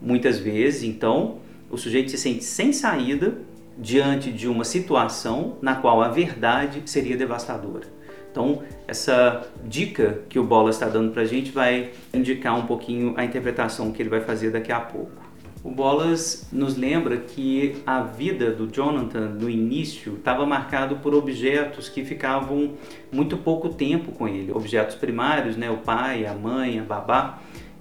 Muitas 0.00 0.38
vezes, 0.38 0.84
então, 0.84 1.38
o 1.70 1.76
sujeito 1.76 2.10
se 2.10 2.18
sente 2.18 2.44
sem 2.44 2.72
saída 2.72 3.38
diante 3.78 4.30
de 4.30 4.48
uma 4.48 4.64
situação 4.64 5.56
na 5.62 5.76
qual 5.76 6.02
a 6.02 6.08
verdade 6.08 6.82
seria 6.84 7.16
devastadora. 7.16 7.86
Então, 8.30 8.62
essa 8.86 9.48
dica 9.64 10.20
que 10.28 10.38
o 10.38 10.44
Bola 10.44 10.70
está 10.70 10.86
dando 10.86 11.12
para 11.12 11.22
a 11.22 11.26
gente 11.26 11.50
vai 11.50 11.90
indicar 12.14 12.56
um 12.56 12.66
pouquinho 12.66 13.14
a 13.16 13.24
interpretação 13.24 13.90
que 13.90 14.00
ele 14.02 14.08
vai 14.08 14.20
fazer 14.20 14.50
daqui 14.50 14.70
a 14.70 14.80
pouco. 14.80 15.30
O 15.62 15.70
Bolas 15.70 16.48
nos 16.50 16.74
lembra 16.74 17.18
que 17.18 17.76
a 17.84 18.00
vida 18.00 18.50
do 18.50 18.66
Jonathan 18.66 19.28
no 19.38 19.50
início 19.50 20.14
estava 20.14 20.46
marcado 20.46 20.96
por 20.96 21.14
objetos 21.14 21.86
que 21.86 22.02
ficavam 22.02 22.74
muito 23.12 23.36
pouco 23.36 23.68
tempo 23.68 24.10
com 24.12 24.26
ele, 24.26 24.50
objetos 24.52 24.96
primários, 24.96 25.58
né, 25.58 25.70
o 25.70 25.76
pai, 25.76 26.24
a 26.24 26.32
mãe, 26.32 26.78
a 26.78 26.82
babá, 26.82 27.40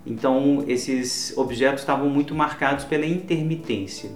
então, 0.10 0.64
esses 0.68 1.38
objetos 1.38 1.82
estavam 1.82 2.10
muito 2.10 2.34
marcados 2.34 2.84
pela 2.84 3.06
intermitência. 3.06 4.10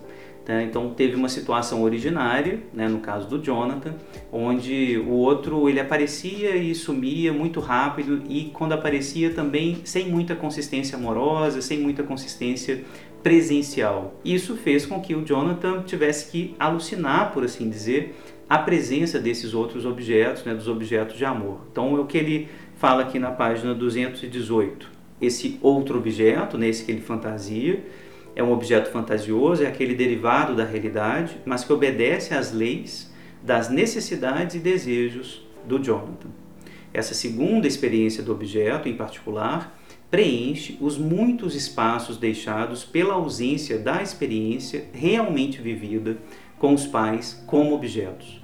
Tá? 0.43 0.61
Então, 0.63 0.89
teve 0.89 1.15
uma 1.15 1.29
situação 1.29 1.83
originária, 1.83 2.59
né, 2.73 2.87
no 2.89 2.99
caso 2.99 3.29
do 3.29 3.41
Jonathan, 3.41 3.93
onde 4.31 4.97
o 4.97 5.11
outro 5.11 5.69
ele 5.69 5.79
aparecia 5.79 6.55
e 6.57 6.73
sumia 6.73 7.31
muito 7.31 7.59
rápido 7.59 8.23
e 8.27 8.45
quando 8.45 8.73
aparecia 8.73 9.29
também 9.29 9.77
sem 9.85 10.09
muita 10.09 10.35
consistência 10.35 10.97
amorosa, 10.97 11.61
sem 11.61 11.79
muita 11.79 12.01
consistência 12.01 12.83
presencial. 13.21 14.19
Isso 14.25 14.57
fez 14.57 14.85
com 14.85 14.99
que 14.99 15.15
o 15.15 15.23
Jonathan 15.23 15.83
tivesse 15.83 16.29
que 16.29 16.55
alucinar, 16.59 17.31
por 17.31 17.45
assim 17.45 17.69
dizer, 17.69 18.15
a 18.49 18.57
presença 18.57 19.19
desses 19.19 19.53
outros 19.53 19.85
objetos, 19.85 20.43
né, 20.43 20.53
dos 20.53 20.67
objetos 20.67 21.15
de 21.15 21.23
amor. 21.23 21.61
Então, 21.71 21.95
é 21.95 21.99
o 22.01 22.05
que 22.05 22.17
ele 22.17 22.49
fala 22.75 23.03
aqui 23.03 23.17
na 23.17 23.31
página 23.31 23.73
218 23.73 24.92
esse 25.25 25.59
outro 25.61 25.97
objeto, 25.97 26.57
né, 26.57 26.69
que 26.71 26.91
ele 26.91 27.01
fantasia, 27.01 27.83
é 28.35 28.43
um 28.43 28.51
objeto 28.51 28.89
fantasioso, 28.91 29.63
é 29.63 29.67
aquele 29.67 29.93
derivado 29.93 30.55
da 30.55 30.65
realidade, 30.65 31.37
mas 31.45 31.63
que 31.63 31.71
obedece 31.71 32.33
às 32.33 32.51
leis 32.51 33.11
das 33.43 33.69
necessidades 33.69 34.55
e 34.55 34.59
desejos 34.59 35.45
do 35.65 35.77
Jonathan. 35.81 36.29
essa 36.93 37.13
segunda 37.13 37.67
experiência 37.67 38.21
do 38.21 38.31
objeto 38.31 38.87
em 38.87 38.95
particular 38.95 39.79
preenche 40.11 40.77
os 40.79 40.95
muitos 40.95 41.55
espaços 41.55 42.17
deixados 42.17 42.83
pela 42.83 43.15
ausência 43.15 43.79
da 43.79 44.01
experiência 44.03 44.85
realmente 44.93 45.59
vivida 45.59 46.17
com 46.59 46.71
os 46.73 46.85
pais 46.85 47.43
como 47.47 47.73
objetos. 47.73 48.39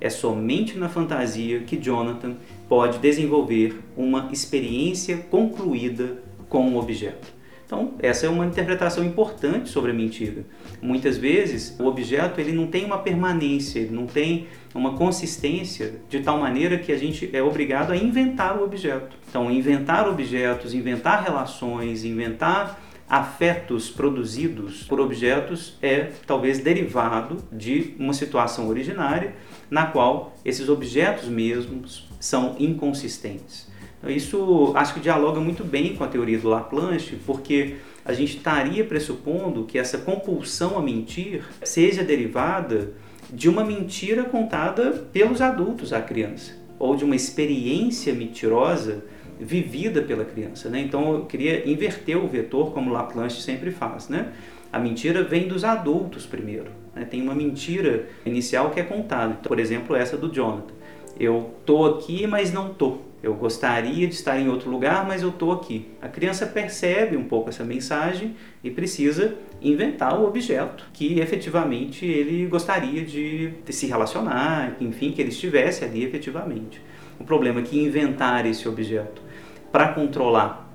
É 0.00 0.10
somente 0.10 0.76
na 0.76 0.88
fantasia 0.88 1.60
que 1.60 1.76
Jonathan 1.76 2.34
pode 2.72 3.00
desenvolver 3.00 3.82
uma 3.94 4.30
experiência 4.32 5.18
concluída 5.18 6.22
com 6.48 6.70
o 6.70 6.78
objeto. 6.78 7.28
Então, 7.66 7.92
essa 7.98 8.24
é 8.24 8.30
uma 8.30 8.46
interpretação 8.46 9.04
importante 9.04 9.68
sobre 9.68 9.90
a 9.90 9.94
mentira. 9.94 10.46
Muitas 10.80 11.18
vezes, 11.18 11.76
o 11.78 11.84
objeto 11.84 12.40
ele 12.40 12.50
não 12.50 12.66
tem 12.66 12.86
uma 12.86 12.96
permanência, 12.96 13.78
ele 13.78 13.94
não 13.94 14.06
tem 14.06 14.46
uma 14.74 14.94
consistência 14.94 15.96
de 16.08 16.20
tal 16.20 16.38
maneira 16.38 16.78
que 16.78 16.90
a 16.90 16.96
gente 16.96 17.28
é 17.30 17.42
obrigado 17.42 17.92
a 17.92 17.96
inventar 17.96 18.58
o 18.58 18.64
objeto. 18.64 19.18
Então, 19.28 19.50
inventar 19.50 20.08
objetos, 20.08 20.72
inventar 20.72 21.22
relações, 21.24 22.06
inventar 22.06 22.81
afetos 23.12 23.90
produzidos 23.90 24.84
por 24.84 24.98
objetos 24.98 25.76
é 25.82 26.12
talvez 26.26 26.60
derivado 26.60 27.44
de 27.52 27.94
uma 27.98 28.14
situação 28.14 28.68
originária 28.68 29.34
na 29.70 29.84
qual 29.84 30.34
esses 30.42 30.70
objetos 30.70 31.28
mesmos 31.28 32.08
são 32.18 32.56
inconsistentes. 32.58 33.70
Isso 34.06 34.72
acho 34.74 34.94
que 34.94 35.00
dialoga 35.00 35.38
muito 35.40 35.62
bem 35.62 35.94
com 35.94 36.02
a 36.02 36.08
teoria 36.08 36.38
do 36.38 36.48
Laplanche, 36.48 37.18
porque 37.26 37.76
a 38.02 38.14
gente 38.14 38.38
estaria 38.38 38.82
pressupondo 38.82 39.64
que 39.64 39.78
essa 39.78 39.98
compulsão 39.98 40.78
a 40.78 40.82
mentir 40.82 41.44
seja 41.62 42.02
derivada 42.02 42.94
de 43.30 43.46
uma 43.46 43.62
mentira 43.62 44.24
contada 44.24 44.90
pelos 45.12 45.42
adultos 45.42 45.92
à 45.92 46.00
criança, 46.00 46.56
ou 46.78 46.96
de 46.96 47.04
uma 47.04 47.14
experiência 47.14 48.14
mentirosa 48.14 49.04
vivida 49.42 50.02
pela 50.02 50.24
criança. 50.24 50.68
Né? 50.68 50.80
Então 50.80 51.14
eu 51.14 51.26
queria 51.26 51.68
inverter 51.68 52.16
o 52.16 52.26
vetor, 52.28 52.72
como 52.72 52.92
Laplanche 52.92 53.42
sempre 53.42 53.70
faz. 53.70 54.08
Né? 54.08 54.32
A 54.72 54.78
mentira 54.78 55.22
vem 55.22 55.48
dos 55.48 55.64
adultos 55.64 56.24
primeiro. 56.24 56.70
Né? 56.94 57.04
Tem 57.04 57.20
uma 57.20 57.34
mentira 57.34 58.08
inicial 58.24 58.70
que 58.70 58.80
é 58.80 58.82
contada. 58.82 59.36
Então, 59.38 59.48
por 59.48 59.58
exemplo, 59.58 59.94
essa 59.96 60.16
do 60.16 60.32
Jonathan. 60.32 60.74
Eu 61.18 61.54
tô 61.66 61.84
aqui, 61.84 62.26
mas 62.26 62.52
não 62.52 62.72
tô. 62.72 62.98
Eu 63.22 63.34
gostaria 63.34 64.08
de 64.08 64.14
estar 64.14 64.38
em 64.40 64.48
outro 64.48 64.68
lugar, 64.68 65.06
mas 65.06 65.22
eu 65.22 65.28
estou 65.28 65.52
aqui. 65.52 65.86
A 66.00 66.08
criança 66.08 66.44
percebe 66.44 67.16
um 67.16 67.22
pouco 67.24 67.50
essa 67.50 67.62
mensagem 67.62 68.34
e 68.64 68.70
precisa 68.70 69.36
inventar 69.60 70.18
o 70.18 70.26
objeto 70.26 70.84
que 70.92 71.20
efetivamente 71.20 72.04
ele 72.04 72.46
gostaria 72.46 73.04
de, 73.04 73.52
se 73.70 73.86
relacionar, 73.86 74.76
enfim, 74.80 75.12
que 75.12 75.20
ele 75.20 75.30
estivesse 75.30 75.84
ali 75.84 76.02
efetivamente. 76.02 76.82
O 77.20 77.24
problema 77.24 77.60
é 77.60 77.62
que 77.62 77.78
inventar 77.78 78.44
esse 78.44 78.68
objeto 78.68 79.22
para 79.70 79.88
controlar 79.88 80.68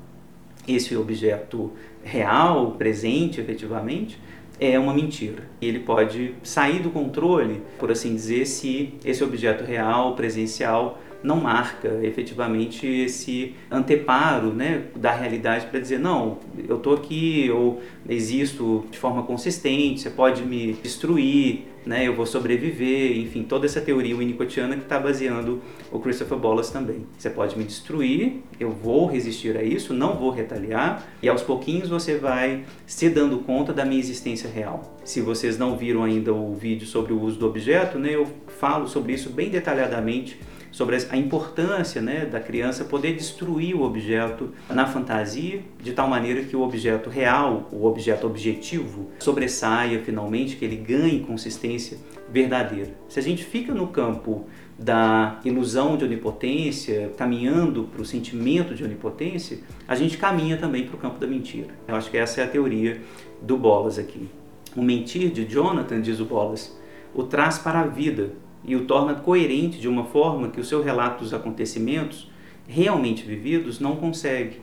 esse 0.65 0.95
objeto 0.95 1.73
real, 2.01 2.71
presente 2.71 3.41
efetivamente, 3.41 4.17
é 4.59 4.79
uma 4.79 4.93
mentira. 4.93 5.43
Ele 5.61 5.79
pode 5.79 6.33
sair 6.41 6.79
do 6.79 6.89
controle, 6.89 7.61
por 7.77 7.91
assim 7.91 8.15
dizer, 8.15 8.45
se 8.45 8.93
esse 9.03 9.23
objeto 9.23 9.63
real, 9.63 10.15
presencial, 10.15 10.99
não 11.27 11.35
marca 11.41 11.99
efetivamente 12.01 12.87
esse 12.87 13.53
anteparo 13.69 14.53
né, 14.53 14.85
da 14.95 15.11
realidade 15.11 15.67
para 15.67 15.79
dizer, 15.79 15.99
não, 15.99 16.39
eu 16.67 16.77
estou 16.77 16.95
aqui, 16.95 17.45
eu 17.45 17.81
existo 18.07 18.85
de 18.89 18.97
forma 18.97 19.23
consistente, 19.23 19.99
você 20.01 20.09
pode 20.09 20.43
me 20.43 20.73
destruir, 20.81 21.65
né, 21.85 22.07
eu 22.07 22.15
vou 22.15 22.25
sobreviver, 22.25 23.17
enfim, 23.17 23.43
toda 23.43 23.65
essa 23.65 23.79
teoria 23.79 24.15
winnicottiana 24.15 24.75
que 24.75 24.83
está 24.83 24.99
baseando 24.99 25.61
o 25.91 25.99
Christopher 25.99 26.37
Wallace 26.37 26.71
também. 26.71 27.05
Você 27.17 27.29
pode 27.29 27.57
me 27.57 27.63
destruir, 27.63 28.41
eu 28.59 28.71
vou 28.71 29.05
resistir 29.05 29.55
a 29.57 29.63
isso, 29.63 29.93
não 29.93 30.15
vou 30.15 30.29
retaliar, 30.29 31.07
e 31.21 31.29
aos 31.29 31.41
pouquinhos 31.41 31.89
você 31.89 32.17
vai 32.17 32.63
se 32.85 33.09
dando 33.09 33.39
conta 33.39 33.73
da 33.73 33.85
minha 33.85 33.99
existência 33.99 34.49
real. 34.49 34.97
Se 35.03 35.21
vocês 35.21 35.57
não 35.57 35.77
viram 35.77 36.03
ainda 36.03 36.33
o 36.33 36.53
vídeo 36.55 36.87
sobre 36.87 37.13
o 37.13 37.21
uso 37.21 37.39
do 37.39 37.47
objeto, 37.47 37.97
né, 37.97 38.15
eu 38.15 38.27
falo 38.59 38.87
sobre 38.87 39.13
isso 39.13 39.29
bem 39.29 39.49
detalhadamente 39.49 40.37
sobre 40.77 40.95
a 41.09 41.17
importância 41.17 41.99
né, 41.99 42.23
da 42.23 42.39
criança 42.39 42.85
poder 42.85 43.15
destruir 43.15 43.75
o 43.75 43.81
objeto 43.81 44.51
na 44.69 44.85
fantasia, 44.85 45.63
de 45.81 45.91
tal 45.91 46.07
maneira 46.07 46.43
que 46.43 46.55
o 46.55 46.61
objeto 46.61 47.09
real, 47.09 47.67
o 47.71 47.83
objeto 47.83 48.27
objetivo, 48.27 49.09
sobressaia 49.17 49.99
finalmente, 50.03 50.55
que 50.55 50.63
ele 50.63 50.75
ganhe 50.75 51.21
consistência 51.21 51.97
verdadeira. 52.29 52.91
Se 53.09 53.17
a 53.17 53.23
gente 53.23 53.43
fica 53.43 53.73
no 53.73 53.87
campo 53.87 54.45
da 54.77 55.39
ilusão 55.43 55.97
de 55.97 56.05
onipotência, 56.05 57.11
caminhando 57.17 57.85
para 57.85 58.03
o 58.03 58.05
sentimento 58.05 58.75
de 58.75 58.83
onipotência, 58.83 59.57
a 59.87 59.95
gente 59.95 60.15
caminha 60.15 60.57
também 60.57 60.85
para 60.85 60.95
o 60.95 60.99
campo 60.99 61.17
da 61.17 61.25
mentira. 61.25 61.69
Eu 61.87 61.95
acho 61.95 62.11
que 62.11 62.19
essa 62.19 62.41
é 62.41 62.43
a 62.43 62.47
teoria 62.47 63.01
do 63.41 63.57
Bolas 63.57 63.97
aqui. 63.97 64.29
O 64.75 64.83
mentir 64.83 65.31
de 65.31 65.43
Jonathan, 65.43 65.99
diz 65.99 66.19
o 66.19 66.25
Bolas, 66.25 66.77
o 67.15 67.23
traz 67.23 67.57
para 67.57 67.79
a 67.79 67.87
vida, 67.87 68.29
e 68.67 68.75
o 68.75 68.85
torna 68.85 69.15
coerente 69.15 69.79
de 69.79 69.87
uma 69.87 70.03
forma 70.03 70.49
que 70.49 70.59
o 70.59 70.63
seu 70.63 70.83
relato 70.83 71.23
dos 71.23 71.33
acontecimentos 71.33 72.29
realmente 72.67 73.23
vividos 73.23 73.79
não 73.79 73.95
consegue. 73.95 74.59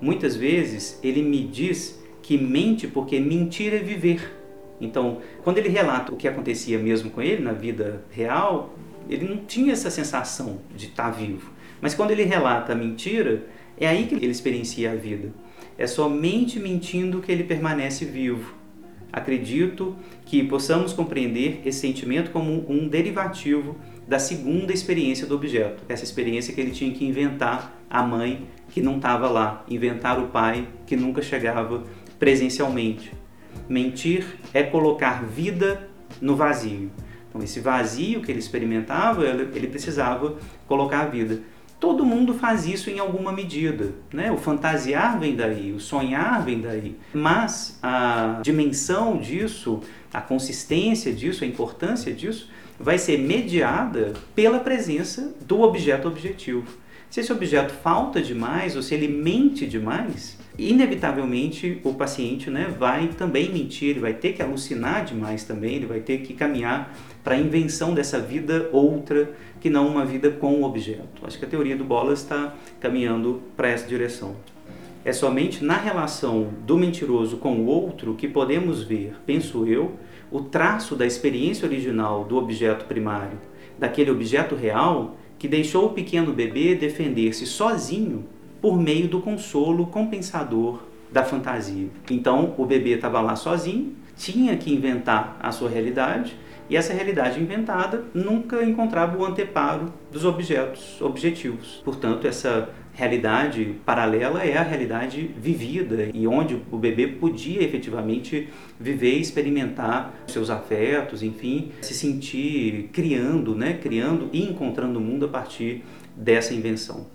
Muitas 0.00 0.34
vezes 0.34 0.98
ele 1.02 1.22
me 1.22 1.44
diz 1.44 2.02
que 2.22 2.38
mente 2.38 2.88
porque 2.88 3.20
mentir 3.20 3.74
é 3.74 3.78
viver. 3.78 4.34
Então, 4.80 5.18
quando 5.44 5.58
ele 5.58 5.68
relata 5.68 6.12
o 6.12 6.16
que 6.16 6.26
acontecia 6.26 6.78
mesmo 6.78 7.10
com 7.10 7.22
ele 7.22 7.42
na 7.42 7.52
vida 7.52 8.02
real, 8.10 8.74
ele 9.08 9.28
não 9.28 9.38
tinha 9.44 9.72
essa 9.72 9.90
sensação 9.90 10.58
de 10.74 10.86
estar 10.86 11.10
vivo. 11.10 11.50
Mas 11.80 11.94
quando 11.94 12.10
ele 12.10 12.24
relata 12.24 12.72
a 12.72 12.74
mentira, 12.74 13.44
é 13.78 13.86
aí 13.86 14.06
que 14.06 14.14
ele 14.14 14.26
experiencia 14.26 14.92
a 14.92 14.94
vida. 14.94 15.30
É 15.78 15.86
somente 15.86 16.58
mentindo 16.58 17.20
que 17.20 17.30
ele 17.30 17.44
permanece 17.44 18.04
vivo. 18.04 18.54
Acredito 19.16 19.96
que 20.26 20.44
possamos 20.44 20.92
compreender 20.92 21.62
esse 21.64 21.80
sentimento 21.80 22.30
como 22.30 22.70
um 22.70 22.86
derivativo 22.86 23.74
da 24.06 24.18
segunda 24.18 24.74
experiência 24.74 25.26
do 25.26 25.34
objeto, 25.34 25.82
essa 25.88 26.04
experiência 26.04 26.52
que 26.52 26.60
ele 26.60 26.70
tinha 26.70 26.92
que 26.92 27.02
inventar 27.02 27.80
a 27.88 28.02
mãe 28.02 28.46
que 28.68 28.82
não 28.82 28.96
estava 28.98 29.26
lá, 29.26 29.64
inventar 29.70 30.22
o 30.22 30.26
pai 30.26 30.68
que 30.86 30.94
nunca 30.96 31.22
chegava 31.22 31.82
presencialmente. 32.18 33.10
Mentir 33.66 34.36
é 34.52 34.62
colocar 34.62 35.24
vida 35.24 35.88
no 36.20 36.36
vazio. 36.36 36.90
Então, 37.30 37.42
esse 37.42 37.58
vazio 37.58 38.20
que 38.20 38.30
ele 38.30 38.38
experimentava, 38.38 39.24
ele 39.24 39.66
precisava 39.68 40.36
colocar 40.66 41.00
a 41.00 41.06
vida. 41.06 41.40
Todo 41.78 42.06
mundo 42.06 42.32
faz 42.32 42.66
isso 42.66 42.88
em 42.88 42.98
alguma 42.98 43.30
medida, 43.32 43.92
né? 44.12 44.32
O 44.32 44.38
fantasiar 44.38 45.18
vem 45.18 45.36
daí, 45.36 45.72
o 45.72 45.80
sonhar 45.80 46.42
vem 46.42 46.60
daí. 46.60 46.96
Mas 47.12 47.78
a 47.82 48.40
dimensão 48.42 49.18
disso, 49.18 49.80
a 50.12 50.20
consistência 50.20 51.12
disso, 51.12 51.44
a 51.44 51.46
importância 51.46 52.12
disso, 52.12 52.48
vai 52.80 52.98
ser 52.98 53.18
mediada 53.18 54.14
pela 54.34 54.58
presença 54.58 55.34
do 55.46 55.60
objeto 55.60 56.08
objetivo. 56.08 56.66
Se 57.10 57.20
esse 57.20 57.32
objeto 57.32 57.72
falta 57.72 58.20
demais 58.20 58.76
ou 58.76 58.82
se 58.82 58.94
ele 58.94 59.08
mente 59.08 59.66
demais, 59.66 60.36
inevitavelmente 60.58 61.80
o 61.84 61.94
paciente 61.94 62.50
né, 62.50 62.74
vai 62.78 63.08
também 63.08 63.50
mentir, 63.50 63.90
ele 63.90 64.00
vai 64.00 64.14
ter 64.14 64.32
que 64.32 64.42
alucinar 64.42 65.04
demais 65.04 65.44
também, 65.44 65.76
ele 65.76 65.86
vai 65.86 66.00
ter 66.00 66.18
que 66.18 66.34
caminhar 66.34 66.94
para 67.22 67.34
a 67.34 67.38
invenção 67.38 67.94
dessa 67.94 68.20
vida 68.20 68.68
outra 68.72 69.30
que 69.60 69.70
não 69.70 69.88
uma 69.88 70.04
vida 70.04 70.30
com 70.30 70.60
o 70.60 70.64
objeto. 70.64 71.24
Acho 71.24 71.38
que 71.38 71.44
a 71.44 71.48
teoria 71.48 71.76
do 71.76 71.84
Bolas 71.84 72.20
está 72.20 72.54
caminhando 72.80 73.42
para 73.56 73.68
essa 73.68 73.86
direção. 73.86 74.36
É 75.04 75.12
somente 75.12 75.64
na 75.64 75.76
relação 75.76 76.48
do 76.66 76.76
mentiroso 76.76 77.36
com 77.36 77.60
o 77.60 77.66
outro 77.66 78.14
que 78.14 78.26
podemos 78.26 78.82
ver, 78.82 79.14
penso 79.24 79.66
eu, 79.66 79.94
o 80.30 80.40
traço 80.40 80.96
da 80.96 81.06
experiência 81.06 81.66
original 81.66 82.24
do 82.24 82.36
objeto 82.36 82.86
primário, 82.86 83.38
daquele 83.78 84.10
objeto 84.10 84.56
real 84.56 85.16
que 85.46 85.48
deixou 85.48 85.86
o 85.86 85.90
pequeno 85.90 86.32
bebê 86.32 86.74
defender-se 86.74 87.46
sozinho 87.46 88.24
por 88.60 88.76
meio 88.76 89.06
do 89.06 89.20
consolo 89.20 89.86
compensador 89.86 90.82
da 91.12 91.22
fantasia. 91.22 91.86
Então, 92.10 92.52
o 92.58 92.66
bebê 92.66 92.94
estava 92.94 93.20
lá 93.20 93.36
sozinho, 93.36 93.94
tinha 94.16 94.56
que 94.56 94.74
inventar 94.74 95.36
a 95.40 95.52
sua 95.52 95.70
realidade, 95.70 96.36
e 96.68 96.76
essa 96.76 96.92
realidade 96.92 97.40
inventada 97.40 98.02
nunca 98.12 98.64
encontrava 98.64 99.16
o 99.16 99.24
anteparo 99.24 99.92
dos 100.10 100.24
objetos 100.24 101.00
objetivos. 101.00 101.80
Portanto, 101.84 102.26
essa 102.26 102.68
realidade 102.96 103.74
paralela 103.84 104.42
é 104.42 104.56
a 104.56 104.62
realidade 104.62 105.30
vivida 105.36 106.08
e 106.14 106.26
onde 106.26 106.58
o 106.72 106.78
bebê 106.78 107.06
podia 107.06 107.62
efetivamente 107.62 108.48
viver, 108.80 109.18
experimentar 109.18 110.14
seus 110.26 110.48
afetos, 110.48 111.22
enfim, 111.22 111.72
se 111.82 111.92
sentir 111.92 112.88
criando, 112.94 113.54
né, 113.54 113.74
criando 113.74 114.30
e 114.32 114.42
encontrando 114.42 114.98
o 114.98 115.02
mundo 115.02 115.26
a 115.26 115.28
partir 115.28 115.84
dessa 116.16 116.54
invenção. 116.54 117.06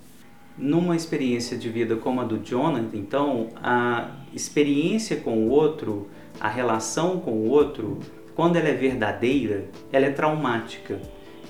Numa 0.55 0.95
experiência 0.95 1.57
de 1.57 1.67
vida 1.67 1.95
como 1.95 2.21
a 2.21 2.25
do 2.25 2.37
Jonathan, 2.37 2.95
então, 2.95 3.49
a 3.55 4.11
experiência 4.31 5.15
com 5.15 5.47
o 5.47 5.49
outro, 5.49 6.09
a 6.39 6.47
relação 6.47 7.19
com 7.19 7.31
o 7.31 7.49
outro, 7.49 7.99
quando 8.35 8.55
ela 8.55 8.67
é 8.67 8.73
verdadeira, 8.73 9.65
ela 9.91 10.05
é 10.05 10.11
traumática. 10.11 11.01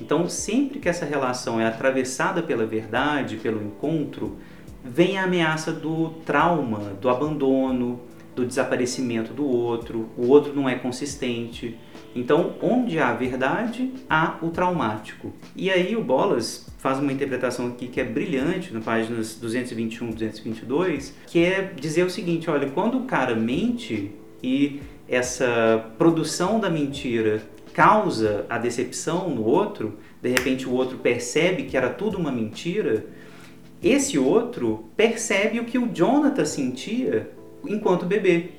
Então, 0.02 0.28
sempre 0.28 0.80
que 0.80 0.90
essa 0.90 1.06
relação 1.06 1.62
é 1.62 1.68
atravessada 1.68 2.42
pela 2.42 2.66
verdade, 2.66 3.38
pelo 3.38 3.64
encontro, 3.64 4.38
vem 4.84 5.20
a 5.20 5.26
ameaça 5.26 5.72
do 5.72 6.10
trauma, 6.26 6.94
do 7.00 7.08
abandono, 7.08 8.02
do 8.36 8.44
desaparecimento 8.44 9.32
do 9.32 9.46
outro, 9.46 10.10
o 10.18 10.28
outro 10.28 10.56
não 10.56 10.68
é 10.68 10.74
consistente. 10.74 11.78
Então, 12.16 12.56
onde 12.62 12.98
há 12.98 13.14
verdade, 13.14 13.94
há 14.10 14.38
o 14.42 14.50
traumático. 14.50 15.32
E 15.56 15.70
aí 15.70 15.96
o 15.96 16.04
Bolas 16.04 16.68
faz 16.80 16.98
uma 16.98 17.14
interpretação 17.14 17.68
aqui 17.68 17.88
que 17.88 18.02
é 18.02 18.04
brilhante, 18.04 18.74
nas 18.74 18.84
páginas 18.84 19.36
221 19.36 20.10
e 20.10 20.14
222, 20.14 21.16
que 21.28 21.44
é 21.44 21.72
dizer 21.80 22.04
o 22.04 22.10
seguinte, 22.10 22.50
olha, 22.50 22.70
quando 22.72 22.98
o 22.98 23.04
cara 23.04 23.36
mente 23.36 24.12
e 24.42 24.82
essa 25.08 25.92
produção 25.98 26.60
da 26.60 26.70
mentira 26.72 27.42
causa 27.74 28.46
a 28.50 28.58
decepção 28.58 29.30
no 29.30 29.44
outro, 29.44 29.98
de 30.22 30.30
repente 30.30 30.68
o 30.68 30.72
outro 30.72 30.98
percebe 30.98 31.64
que 31.64 31.76
era 31.76 31.90
tudo 31.90 32.18
uma 32.18 32.32
mentira, 32.32 33.06
esse 33.82 34.20
outro 34.20 34.86
percebe 34.96 35.60
o 35.60 35.66
que 35.66 35.80
o 35.80 35.90
Jonathan 35.92 36.46
sentia 36.46 37.32
enquanto 37.66 38.06
bebê. 38.06 38.52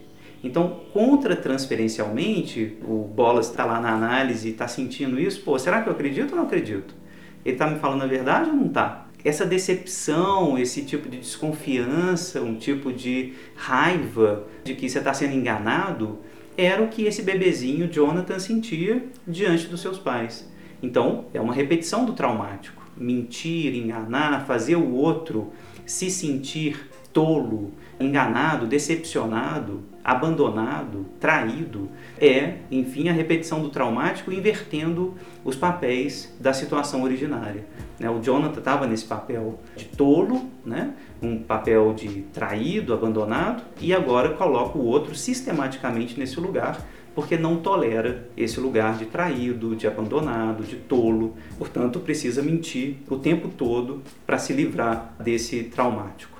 Então, 0.42 0.80
contra-transferencialmente, 0.92 2.76
o 2.84 3.04
Bolas 3.04 3.48
está 3.48 3.64
lá 3.64 3.80
na 3.80 3.92
análise 3.92 4.48
e 4.48 4.50
está 4.50 4.66
sentindo 4.66 5.20
isso, 5.20 5.42
pô, 5.42 5.56
será 5.58 5.82
que 5.82 5.88
eu 5.88 5.92
acredito 5.92 6.32
ou 6.32 6.36
não 6.36 6.44
acredito? 6.44 6.94
Ele 7.44 7.54
está 7.54 7.68
me 7.68 7.78
falando 7.78 8.02
a 8.02 8.06
verdade 8.06 8.50
ou 8.50 8.56
não 8.56 8.66
está? 8.66 9.06
Essa 9.24 9.46
decepção, 9.46 10.58
esse 10.58 10.82
tipo 10.84 11.08
de 11.08 11.18
desconfiança, 11.18 12.42
um 12.42 12.56
tipo 12.56 12.92
de 12.92 13.34
raiva 13.54 14.48
de 14.64 14.74
que 14.74 14.88
você 14.88 14.98
está 14.98 15.14
sendo 15.14 15.34
enganado, 15.34 16.18
era 16.56 16.82
o 16.82 16.88
que 16.88 17.04
esse 17.04 17.22
bebezinho 17.22 17.88
Jonathan 17.88 18.38
sentia 18.38 19.04
diante 19.26 19.66
dos 19.66 19.80
seus 19.80 19.98
pais. 19.98 20.50
Então, 20.82 21.26
é 21.32 21.40
uma 21.40 21.54
repetição 21.54 22.04
do 22.04 22.12
traumático. 22.12 22.82
Mentir, 22.96 23.74
enganar, 23.74 24.46
fazer 24.46 24.76
o 24.76 24.92
outro 24.92 25.52
se 25.86 26.10
sentir 26.10 26.88
tolo, 27.12 27.72
enganado, 28.00 28.66
decepcionado, 28.66 29.82
abandonado, 30.04 31.06
traído, 31.20 31.88
é, 32.18 32.56
enfim, 32.70 33.08
a 33.08 33.12
repetição 33.12 33.62
do 33.62 33.68
traumático 33.68 34.32
invertendo 34.32 35.14
os 35.44 35.54
papéis 35.54 36.34
da 36.40 36.52
situação 36.52 37.02
originária. 37.02 37.64
Né? 38.02 38.10
O 38.10 38.20
Jonathan 38.20 38.58
estava 38.58 38.86
nesse 38.86 39.04
papel 39.04 39.60
de 39.76 39.84
tolo, 39.84 40.50
né? 40.66 40.92
um 41.22 41.38
papel 41.38 41.94
de 41.94 42.22
traído, 42.32 42.92
abandonado, 42.92 43.62
e 43.80 43.94
agora 43.94 44.30
coloca 44.30 44.76
o 44.76 44.84
outro 44.84 45.14
sistematicamente 45.14 46.18
nesse 46.18 46.40
lugar 46.40 46.84
porque 47.14 47.36
não 47.36 47.58
tolera 47.58 48.26
esse 48.34 48.58
lugar 48.58 48.96
de 48.96 49.04
traído, 49.04 49.76
de 49.76 49.86
abandonado, 49.86 50.64
de 50.64 50.76
tolo. 50.76 51.34
Portanto, 51.58 52.00
precisa 52.00 52.42
mentir 52.42 52.96
o 53.08 53.18
tempo 53.18 53.48
todo 53.48 54.02
para 54.26 54.38
se 54.38 54.54
livrar 54.54 55.14
desse 55.20 55.62
traumático 55.64 56.32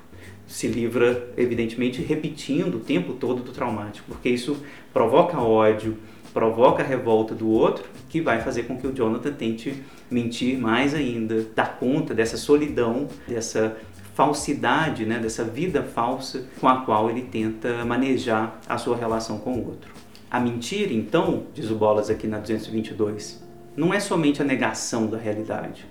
se 0.45 0.67
livra, 0.67 1.31
evidentemente, 1.35 2.01
repetindo 2.01 2.75
o 2.75 2.79
tempo 2.79 3.13
todo 3.13 3.41
do 3.41 3.51
traumático, 3.51 4.05
porque 4.07 4.29
isso 4.29 4.57
provoca 4.93 5.39
ódio, 5.39 5.97
provoca 6.33 6.81
a 6.81 6.85
revolta 6.85 7.35
do 7.35 7.49
outro, 7.49 7.85
que 8.09 8.19
vai 8.19 8.41
fazer 8.41 8.63
com 8.63 8.77
que 8.77 8.87
o 8.87 8.93
Jonathan 8.93 9.31
tente 9.31 9.83
mentir 10.09 10.57
mais 10.57 10.93
ainda, 10.93 11.45
dar 11.55 11.77
conta 11.77 12.13
dessa 12.13 12.37
solidão, 12.37 13.07
dessa 13.27 13.77
falsidade, 14.13 15.05
né, 15.05 15.19
dessa 15.19 15.43
vida 15.43 15.83
falsa 15.83 16.45
com 16.59 16.67
a 16.67 16.81
qual 16.81 17.09
ele 17.09 17.23
tenta 17.23 17.83
manejar 17.85 18.59
a 18.67 18.77
sua 18.77 18.95
relação 18.95 19.37
com 19.39 19.53
o 19.53 19.67
outro. 19.67 19.91
A 20.29 20.39
mentira, 20.39 20.93
então, 20.93 21.43
diz 21.53 21.69
o 21.69 21.75
Bolas 21.75 22.09
aqui 22.09 22.27
na 22.27 22.39
222, 22.39 23.43
não 23.75 23.93
é 23.93 23.99
somente 23.99 24.41
a 24.41 24.45
negação 24.45 25.07
da 25.07 25.17
realidade, 25.17 25.85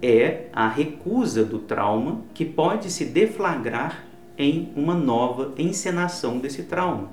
é 0.00 0.46
a 0.52 0.68
recusa 0.68 1.44
do 1.44 1.58
trauma 1.58 2.22
que 2.32 2.44
pode 2.44 2.90
se 2.90 3.04
deflagrar 3.04 4.04
em 4.36 4.72
uma 4.76 4.94
nova 4.94 5.52
encenação 5.58 6.38
desse 6.38 6.62
trauma. 6.62 7.10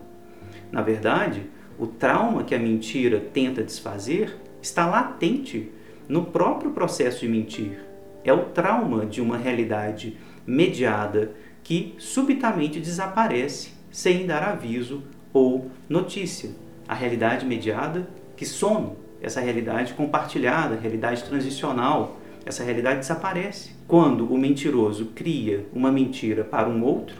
Na 0.72 0.82
verdade, 0.82 1.50
o 1.78 1.86
trauma 1.88 2.44
que 2.44 2.56
a 2.56 2.60
mentira 2.60 3.20
tenta 3.20 3.64
desfazer 3.64 4.36
está 4.62 4.86
latente 4.86 5.72
no 6.08 6.26
próprio 6.26 6.72
processo 6.72 7.22
de 7.22 7.28
mentir. 7.28 7.80
É 8.24 8.34
o 8.34 8.46
trauma 8.46 9.06
de 9.06 9.22
uma 9.22 9.38
realidade 9.38 10.18
mediada 10.46 11.32
que 11.64 11.96
subitamente 11.98 12.80
desaparece 12.80 13.72
sem 13.92 14.26
dar 14.26 14.44
aviso 14.44 15.04
ou 15.34 15.70
notícia. 15.90 16.52
A 16.88 16.94
realidade 16.94 17.46
mediada 17.46 18.08
que 18.36 18.46
some, 18.46 18.92
essa 19.22 19.42
realidade 19.42 19.94
compartilhada, 19.94 20.76
realidade 20.76 21.24
transicional, 21.24 22.20
essa 22.46 22.64
realidade 22.64 23.00
desaparece. 23.00 23.72
Quando 23.88 24.32
o 24.32 24.38
mentiroso 24.38 25.08
cria 25.16 25.66
uma 25.74 25.92
mentira 25.92 26.44
para 26.44 26.70
um 26.70 26.84
outro, 26.84 27.16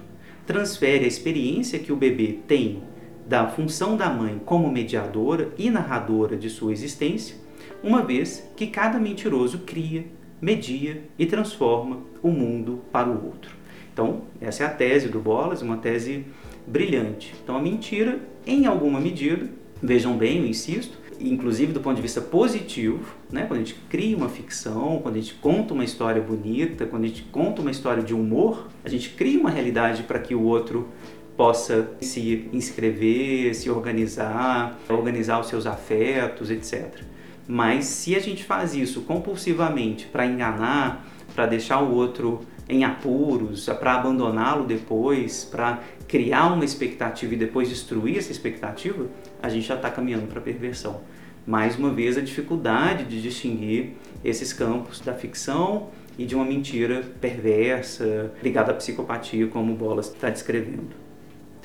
transfere 0.46 1.06
a 1.06 1.08
experiência 1.08 1.80
que 1.80 1.92
o 1.92 1.96
bebê 1.96 2.40
tem 2.48 2.84
da 3.26 3.48
função 3.48 3.98
da 3.98 4.10
mãe 4.10 4.40
como 4.46 4.72
mediadora 4.72 5.50
e 5.58 5.70
narradora 5.70 6.38
de 6.38 6.50
sua 6.50 6.72
existência, 6.72 7.36
uma 7.84 8.04
vez 8.04 8.48
que 8.56 8.68
cada 8.68 9.00
mentiroso 9.00 9.60
cria, 9.60 10.06
media 10.42 11.02
e 11.18 11.26
transforma 11.26 12.00
o 12.22 12.30
mundo 12.30 12.82
para 12.92 13.10
o 13.10 13.26
outro. 13.26 13.56
Então, 13.92 14.24
essa 14.42 14.64
é 14.64 14.66
a 14.66 14.70
tese 14.70 15.08
do 15.08 15.20
Bolas, 15.20 15.62
uma 15.62 15.78
tese 15.78 16.26
brilhante. 16.68 17.34
Então, 17.44 17.56
a 17.56 17.62
mentira, 17.62 18.20
em 18.46 18.66
alguma 18.66 19.00
medida, 19.00 19.50
vejam 19.82 20.18
bem, 20.18 20.40
eu 20.40 20.46
insisto, 20.46 20.98
inclusive 21.20 21.72
do 21.72 21.80
ponto 21.80 21.96
de 21.96 22.02
vista 22.02 22.20
positivo, 22.20 23.16
né? 23.32 23.46
quando 23.48 23.62
a 23.62 23.64
gente 23.64 23.76
cria 23.90 24.18
uma 24.18 24.30
ficção, 24.30 25.00
quando 25.02 25.16
a 25.16 25.20
gente 25.20 25.36
conta 25.36 25.74
uma 25.74 25.84
história 25.84 26.22
bonita, 26.22 26.86
quando 26.86 27.06
a 27.06 27.08
gente 27.08 27.24
conta 27.24 27.62
uma 27.62 27.72
história 27.72 28.04
de 28.04 28.14
humor, 28.14 28.68
a 28.84 28.90
gente 28.90 29.10
cria 29.12 29.40
uma 29.40 29.50
realidade 29.50 30.04
para 30.04 30.20
que 30.20 30.36
o 30.36 30.44
outro 30.44 30.90
possa 31.36 31.92
se 32.02 32.50
inscrever, 32.54 33.54
se 33.54 33.70
organizar, 33.70 34.80
organizar 34.90 35.40
os 35.40 35.48
seus 35.48 35.66
afetos, 35.66 36.50
etc. 36.50 37.02
Mas 37.48 37.86
se 37.86 38.16
a 38.16 38.20
gente 38.20 38.44
faz 38.44 38.74
isso 38.74 39.02
compulsivamente 39.02 40.08
para 40.08 40.26
enganar, 40.26 41.06
para 41.34 41.46
deixar 41.46 41.82
o 41.82 41.94
outro 41.94 42.42
em 42.68 42.84
apuros, 42.84 43.66
para 43.66 43.94
abandoná-lo 43.94 44.66
depois, 44.66 45.44
para 45.44 45.80
criar 46.08 46.54
uma 46.54 46.66
expectativa 46.66 47.34
e 47.34 47.38
depois 47.38 47.70
destruir 47.70 48.18
essa 48.18 48.32
expectativa, 48.32 49.08
a 49.42 49.50
gente 49.50 49.68
já 49.68 49.76
está 49.76 49.90
caminhando 49.90 50.28
para 50.28 50.40
a 50.40 50.42
perversão. 50.42 51.02
Mais 51.46 51.78
uma 51.78 51.92
vez, 51.92 52.18
a 52.18 52.22
dificuldade 52.22 53.04
de 53.04 53.22
distinguir 53.22 53.92
esses 54.24 54.52
campos 54.52 55.00
da 55.00 55.14
ficção 55.14 55.90
e 56.18 56.26
de 56.26 56.34
uma 56.34 56.46
mentira 56.46 57.04
perversa, 57.22 58.32
ligada 58.42 58.72
à 58.72 58.76
psicopatia, 58.76 59.46
como 59.48 59.76
Bolas 59.76 60.08
está 60.08 60.30
descrevendo. 60.30 61.05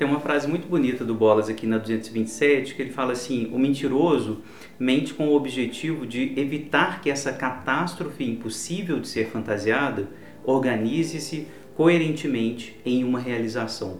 Tem 0.01 0.09
uma 0.09 0.19
frase 0.19 0.47
muito 0.47 0.67
bonita 0.67 1.05
do 1.05 1.13
Bolas 1.13 1.47
aqui 1.47 1.67
na 1.67 1.77
227 1.77 2.73
que 2.73 2.81
ele 2.81 2.89
fala 2.89 3.11
assim: 3.11 3.51
o 3.53 3.59
mentiroso 3.59 4.41
mente 4.79 5.13
com 5.13 5.27
o 5.27 5.35
objetivo 5.35 6.07
de 6.07 6.33
evitar 6.39 7.03
que 7.03 7.11
essa 7.11 7.31
catástrofe 7.31 8.23
impossível 8.23 8.99
de 8.99 9.07
ser 9.07 9.27
fantasiada 9.27 10.09
organize-se 10.43 11.47
coerentemente 11.75 12.81
em 12.83 13.03
uma 13.03 13.19
realização. 13.19 13.99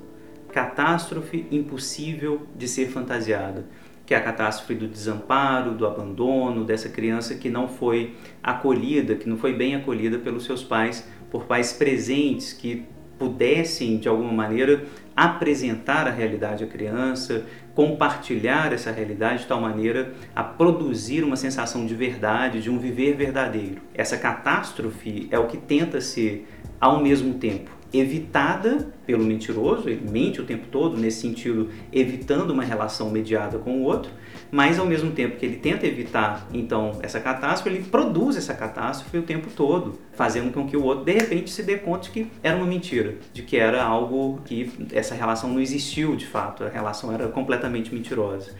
Catástrofe 0.51 1.45
impossível 1.51 2.47
de 2.57 2.67
ser 2.67 2.87
fantasiada, 2.87 3.67
que 4.03 4.15
é 4.15 4.17
a 4.17 4.21
catástrofe 4.21 4.73
do 4.73 4.87
desamparo, 4.87 5.75
do 5.75 5.85
abandono, 5.85 6.65
dessa 6.65 6.89
criança 6.89 7.35
que 7.35 7.47
não 7.47 7.67
foi 7.67 8.15
acolhida, 8.41 9.13
que 9.13 9.29
não 9.29 9.37
foi 9.37 9.53
bem 9.53 9.75
acolhida 9.75 10.17
pelos 10.17 10.45
seus 10.45 10.63
pais, 10.63 11.07
por 11.29 11.43
pais 11.43 11.71
presentes 11.71 12.53
que 12.53 12.87
pudessem 13.21 13.99
de 13.99 14.09
alguma 14.09 14.33
maneira 14.33 14.83
apresentar 15.15 16.07
a 16.07 16.11
realidade 16.11 16.63
à 16.63 16.67
criança, 16.67 17.45
compartilhar 17.75 18.73
essa 18.73 18.91
realidade 18.91 19.43
de 19.43 19.47
tal 19.47 19.61
maneira 19.61 20.13
a 20.35 20.43
produzir 20.43 21.23
uma 21.23 21.35
sensação 21.35 21.85
de 21.85 21.95
verdade, 21.95 22.61
de 22.61 22.69
um 22.69 22.79
viver 22.79 23.15
verdadeiro. 23.15 23.81
Essa 23.93 24.17
catástrofe 24.17 25.27
é 25.31 25.39
o 25.39 25.47
que 25.47 25.57
tenta 25.57 26.01
ser, 26.01 26.47
ao 26.79 27.01
mesmo 27.01 27.35
tempo, 27.35 27.71
evitada 27.93 28.87
pelo 29.05 29.23
mentiroso, 29.23 29.89
ele 29.89 30.09
mente 30.09 30.39
o 30.39 30.45
tempo 30.45 30.67
todo, 30.71 30.97
nesse 30.97 31.21
sentido, 31.21 31.69
evitando 31.91 32.51
uma 32.51 32.63
relação 32.63 33.09
mediada 33.09 33.57
com 33.57 33.79
o 33.79 33.83
outro, 33.83 34.11
mas 34.51 34.77
ao 34.77 34.85
mesmo 34.85 35.11
tempo 35.11 35.37
que 35.37 35.45
ele 35.45 35.55
tenta 35.55 35.87
evitar 35.87 36.47
então 36.53 36.99
essa 37.01 37.19
catástrofe, 37.19 37.69
ele 37.69 37.85
produz 37.85 38.35
essa 38.35 38.53
catástrofe 38.53 39.17
o 39.17 39.23
tempo 39.23 39.49
todo, 39.55 39.99
fazendo 40.13 40.51
com 40.51 40.67
que 40.67 40.75
o 40.75 40.83
outro 40.83 41.05
de 41.05 41.13
repente 41.13 41.49
se 41.49 41.63
dê 41.63 41.77
conta 41.77 42.03
de 42.03 42.09
que 42.11 42.27
era 42.43 42.57
uma 42.57 42.65
mentira, 42.65 43.15
de 43.33 43.41
que 43.43 43.55
era 43.57 43.83
algo 43.83 44.41
que 44.43 44.71
essa 44.91 45.15
relação 45.15 45.49
não 45.49 45.61
existiu 45.61 46.15
de 46.15 46.27
fato, 46.27 46.63
a 46.63 46.69
relação 46.69 47.11
era 47.13 47.27
completamente 47.27 47.93
mentirosa. 47.93 48.51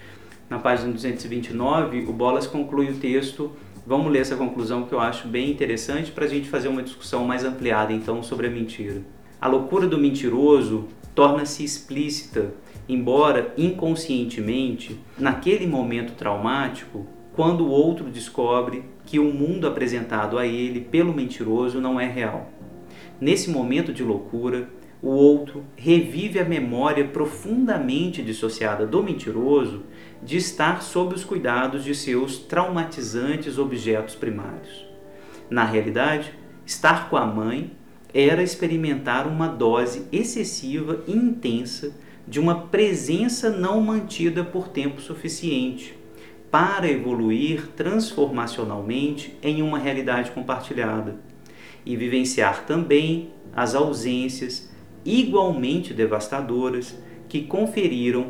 Na 0.50 0.60
página 0.60 0.92
229, 0.92 2.06
o 2.08 2.14
Bolas 2.14 2.48
conclui 2.48 2.90
o 2.90 2.96
texto 2.96 3.52
Vamos 3.86 4.12
ler 4.12 4.20
essa 4.20 4.36
conclusão 4.36 4.84
que 4.84 4.94
eu 4.94 5.00
acho 5.00 5.28
bem 5.28 5.50
interessante 5.50 6.12
para 6.12 6.26
a 6.26 6.28
gente 6.28 6.48
fazer 6.48 6.68
uma 6.68 6.84
discussão 6.84 7.26
mais 7.26 7.44
ampliada 7.44 7.92
então 7.92 8.22
sobre 8.22 8.46
a 8.46 8.50
mentira. 8.50 9.02
A 9.40 9.48
loucura 9.48 9.88
do 9.88 9.98
mentiroso 9.98 10.88
torna-se 11.16 11.64
explícita, 11.64 12.54
embora 12.88 13.54
inconscientemente, 13.58 15.00
naquele 15.18 15.66
momento 15.68 16.14
traumático, 16.14 17.06
quando 17.34 17.66
o 17.66 17.70
outro 17.70 18.10
descobre 18.10 18.84
que 19.06 19.20
o 19.20 19.34
mundo 19.34 19.68
apresentado 19.68 20.38
a 20.38 20.46
ele 20.46 20.82
pelo 20.82 21.14
mentiroso 21.14 21.80
não 21.80 22.00
é 22.00 22.08
real. 22.08 22.50
Nesse 23.20 23.50
momento 23.50 23.94
de 23.94 24.04
loucura, 24.04 24.70
o 25.02 25.10
outro 25.10 25.64
revive 25.76 26.40
a 26.40 26.46
memória 26.46 27.08
profundamente 27.08 28.22
dissociada 28.22 28.86
do 28.86 29.02
mentiroso 29.02 29.84
de 30.22 30.38
estar 30.38 30.82
sob 30.82 31.16
os 31.16 31.24
cuidados 31.24 31.84
de 31.84 31.96
seus 31.96 32.38
traumatizantes 32.38 33.58
objetos 33.58 34.16
primários. 34.16 34.86
Na 35.50 35.66
realidade, 35.66 36.34
estar 36.66 37.10
com 37.10 37.18
a 37.18 37.26
mãe 37.26 37.72
era 38.14 38.44
experimentar 38.44 39.28
uma 39.28 39.48
dose 39.48 40.06
excessiva 40.12 41.04
e 41.08 41.14
intensa 41.14 41.94
de 42.32 42.40
uma 42.40 42.68
presença 42.68 43.50
não 43.50 43.82
mantida 43.82 44.42
por 44.42 44.70
tempo 44.70 45.02
suficiente 45.02 45.94
para 46.50 46.90
evoluir 46.90 47.68
transformacionalmente 47.76 49.38
em 49.44 49.62
uma 49.62 49.78
realidade 49.78 50.32
compartilhada 50.32 51.18
e 51.86 51.98
vivenciar 51.98 52.66
também 52.66 53.34
as 53.54 53.76
ausências 53.76 54.72
igualmente 55.04 55.94
devastadoras 55.94 56.98
que 57.28 57.42
conferiram 57.42 58.28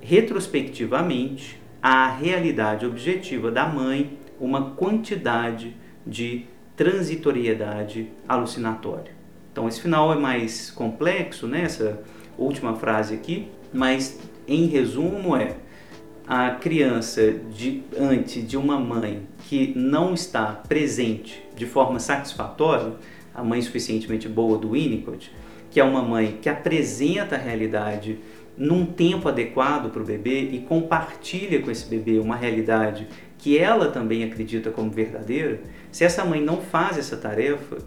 retrospectivamente 0.00 1.60
à 1.82 2.06
realidade 2.06 2.86
objetiva 2.86 3.50
da 3.50 3.66
mãe 3.66 4.20
uma 4.38 4.70
quantidade 4.70 5.76
de 6.06 6.46
transitoriedade 6.76 8.08
alucinatória. 8.28 9.16
Então 9.50 9.66
esse 9.66 9.80
final 9.80 10.12
é 10.12 10.16
mais 10.16 10.70
complexo, 10.70 11.48
né? 11.48 11.62
essa 11.62 12.04
última 12.38 12.74
frase 12.74 13.14
aqui, 13.14 13.48
mas 13.72 14.18
em 14.46 14.66
resumo 14.66 15.36
é 15.36 15.56
a 16.26 16.50
criança 16.50 17.34
diante 17.50 18.42
de 18.42 18.56
uma 18.56 18.78
mãe 18.78 19.22
que 19.48 19.72
não 19.76 20.14
está 20.14 20.46
presente 20.46 21.42
de 21.54 21.66
forma 21.66 21.98
satisfatória, 21.98 22.94
a 23.34 23.42
mãe 23.42 23.60
suficientemente 23.60 24.28
boa 24.28 24.58
do 24.58 24.70
Winnicott, 24.70 25.32
que 25.70 25.80
é 25.80 25.84
uma 25.84 26.02
mãe 26.02 26.38
que 26.40 26.48
apresenta 26.48 27.36
a 27.36 27.38
realidade 27.38 28.18
num 28.56 28.84
tempo 28.84 29.28
adequado 29.28 29.90
para 29.90 30.02
o 30.02 30.04
bebê 30.04 30.42
e 30.52 30.58
compartilha 30.60 31.60
com 31.62 31.70
esse 31.70 31.86
bebê 31.86 32.18
uma 32.18 32.36
realidade 32.36 33.08
que 33.38 33.58
ela 33.58 33.88
também 33.88 34.22
acredita 34.22 34.70
como 34.70 34.90
verdadeira, 34.90 35.60
se 35.90 36.04
essa 36.04 36.24
mãe 36.24 36.40
não 36.40 36.60
faz 36.60 36.96
essa 36.96 37.16
tarefa, 37.16 37.78